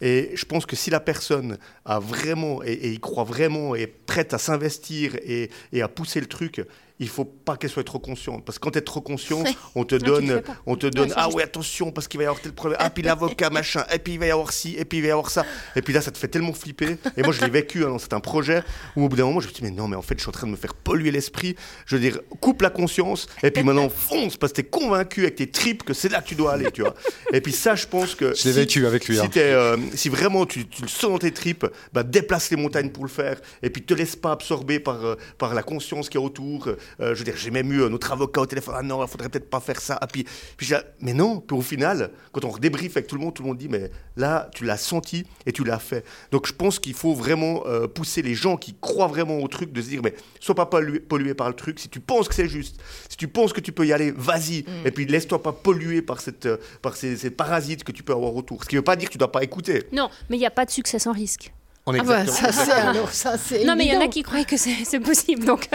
[0.00, 3.86] Et je pense que si la personne a vraiment, et, y croit vraiment, et est
[3.86, 6.62] prête à s'investir et, à pousser le truc,
[6.98, 8.44] il faut pas qu'elle soit trop consciente.
[8.44, 9.44] Parce que quand tu es trop conscient,
[9.74, 12.52] on te donne, on te donne ah ouais, attention, parce qu'il va y avoir tel
[12.52, 15.02] problème, ah, puis l'avocat, machin, et puis il va y avoir ci, et puis il
[15.02, 15.44] va y avoir ça.
[15.74, 16.96] Et puis là, ça te fait tellement flipper.
[17.16, 18.62] Et moi, je l'ai vécu, hein, c'est un projet
[18.96, 20.22] où au bout d'un moment, je me suis dit, mais non, mais en fait, je
[20.22, 21.54] suis en train de me faire polluer l'esprit.
[21.84, 25.22] Je veux dire, coupe la conscience, et puis maintenant, fonce, parce que tu es convaincu
[25.22, 26.94] avec tes tripes que c'est là que tu dois aller, tu vois.
[27.32, 28.34] Et puis ça, je pense que.
[28.34, 29.16] Je l'ai vécu avec lui.
[29.16, 29.30] Si, hein.
[29.36, 33.10] euh, si vraiment tu, le sens dans tes tripes, bah, déplace les montagnes pour le
[33.10, 36.68] faire, et puis te laisse pas absorber par, euh, par la conscience qui est autour.
[37.00, 38.74] Euh, je veux dire, j'ai même eu notre avocat au téléphone.
[38.76, 39.98] Ah non, il faudrait peut-être pas faire ça.
[40.00, 40.26] Ah, puis,
[40.56, 41.40] puis mais non.
[41.40, 43.90] Puis au final, quand on débrief avec tout le monde, tout le monde dit, mais
[44.16, 46.04] là, tu l'as senti et tu l'as fait.
[46.30, 49.72] Donc je pense qu'il faut vraiment euh, pousser les gens qui croient vraiment au truc
[49.72, 51.78] de se dire, mais sois pas pollué, par le truc.
[51.78, 54.62] Si tu penses que c'est juste, si tu penses que tu peux y aller, vas-y.
[54.62, 54.86] Mm.
[54.86, 58.12] Et puis laisse-toi pas polluer par, cette, euh, par ces, ces, parasites que tu peux
[58.12, 58.62] avoir autour.
[58.64, 59.84] Ce qui veut pas dire que tu dois pas écouter.
[59.92, 61.52] Non, mais il n'y a pas de succès sans risque.
[61.88, 65.44] Ah bah, ça, c'est Non, mais il y en a qui croient que c'est possible.
[65.44, 65.68] Donc.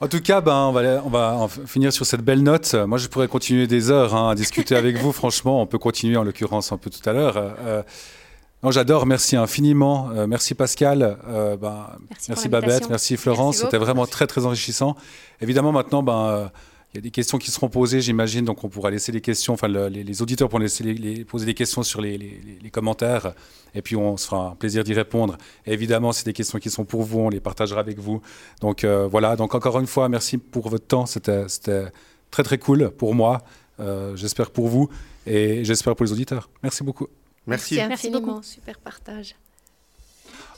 [0.00, 1.08] en tout cas, ben, on, va, on
[1.46, 2.74] va finir sur cette belle note.
[2.74, 5.12] Moi, je pourrais continuer des heures hein, à discuter avec vous.
[5.22, 7.34] Franchement, on peut continuer en l'occurrence un peu tout à l'heure.
[7.36, 7.82] Euh,
[8.64, 10.10] Non, j'adore, merci infiniment.
[10.10, 13.58] Euh, merci Pascal, euh, ben, Merci, merci, Babette, merci Florence.
[13.58, 14.96] C'était vraiment très très enrichissant.
[15.40, 16.46] Évidemment, maintenant, ben, euh,
[16.92, 19.54] il y a des questions qui seront posées, j'imagine, donc on pourra laisser les questions,
[19.54, 22.40] enfin le- les, les auditeurs pourront laisser les- les- poser des questions sur les, les-
[22.44, 23.32] les- les commentaires,
[23.74, 25.38] et puis on se fera un plaisir d'y répondre.
[25.64, 28.20] Et évidemment, c'est des questions qui sont pour vous, on les partagera avec vous.
[28.60, 31.46] Donc euh, voilà, donc encore une fois, merci pour votre temps, c'était
[32.30, 33.42] très très cool pour moi,
[33.80, 34.90] euh, j'espère pour vous,
[35.26, 36.50] et j'espère pour les auditeurs.
[36.62, 37.06] Merci beaucoup.
[37.46, 37.76] Merci.
[37.76, 38.42] Merci infiniment, beaucoup.
[38.42, 39.34] super partage.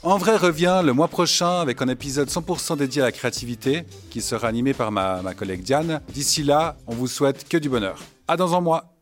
[0.05, 4.21] En vrai revient le mois prochain avec un épisode 100% dédié à la créativité qui
[4.21, 5.99] sera animé par ma, ma collègue Diane.
[6.09, 7.97] D'ici là, on vous souhaite que du bonheur.
[8.27, 8.93] À dans un mois.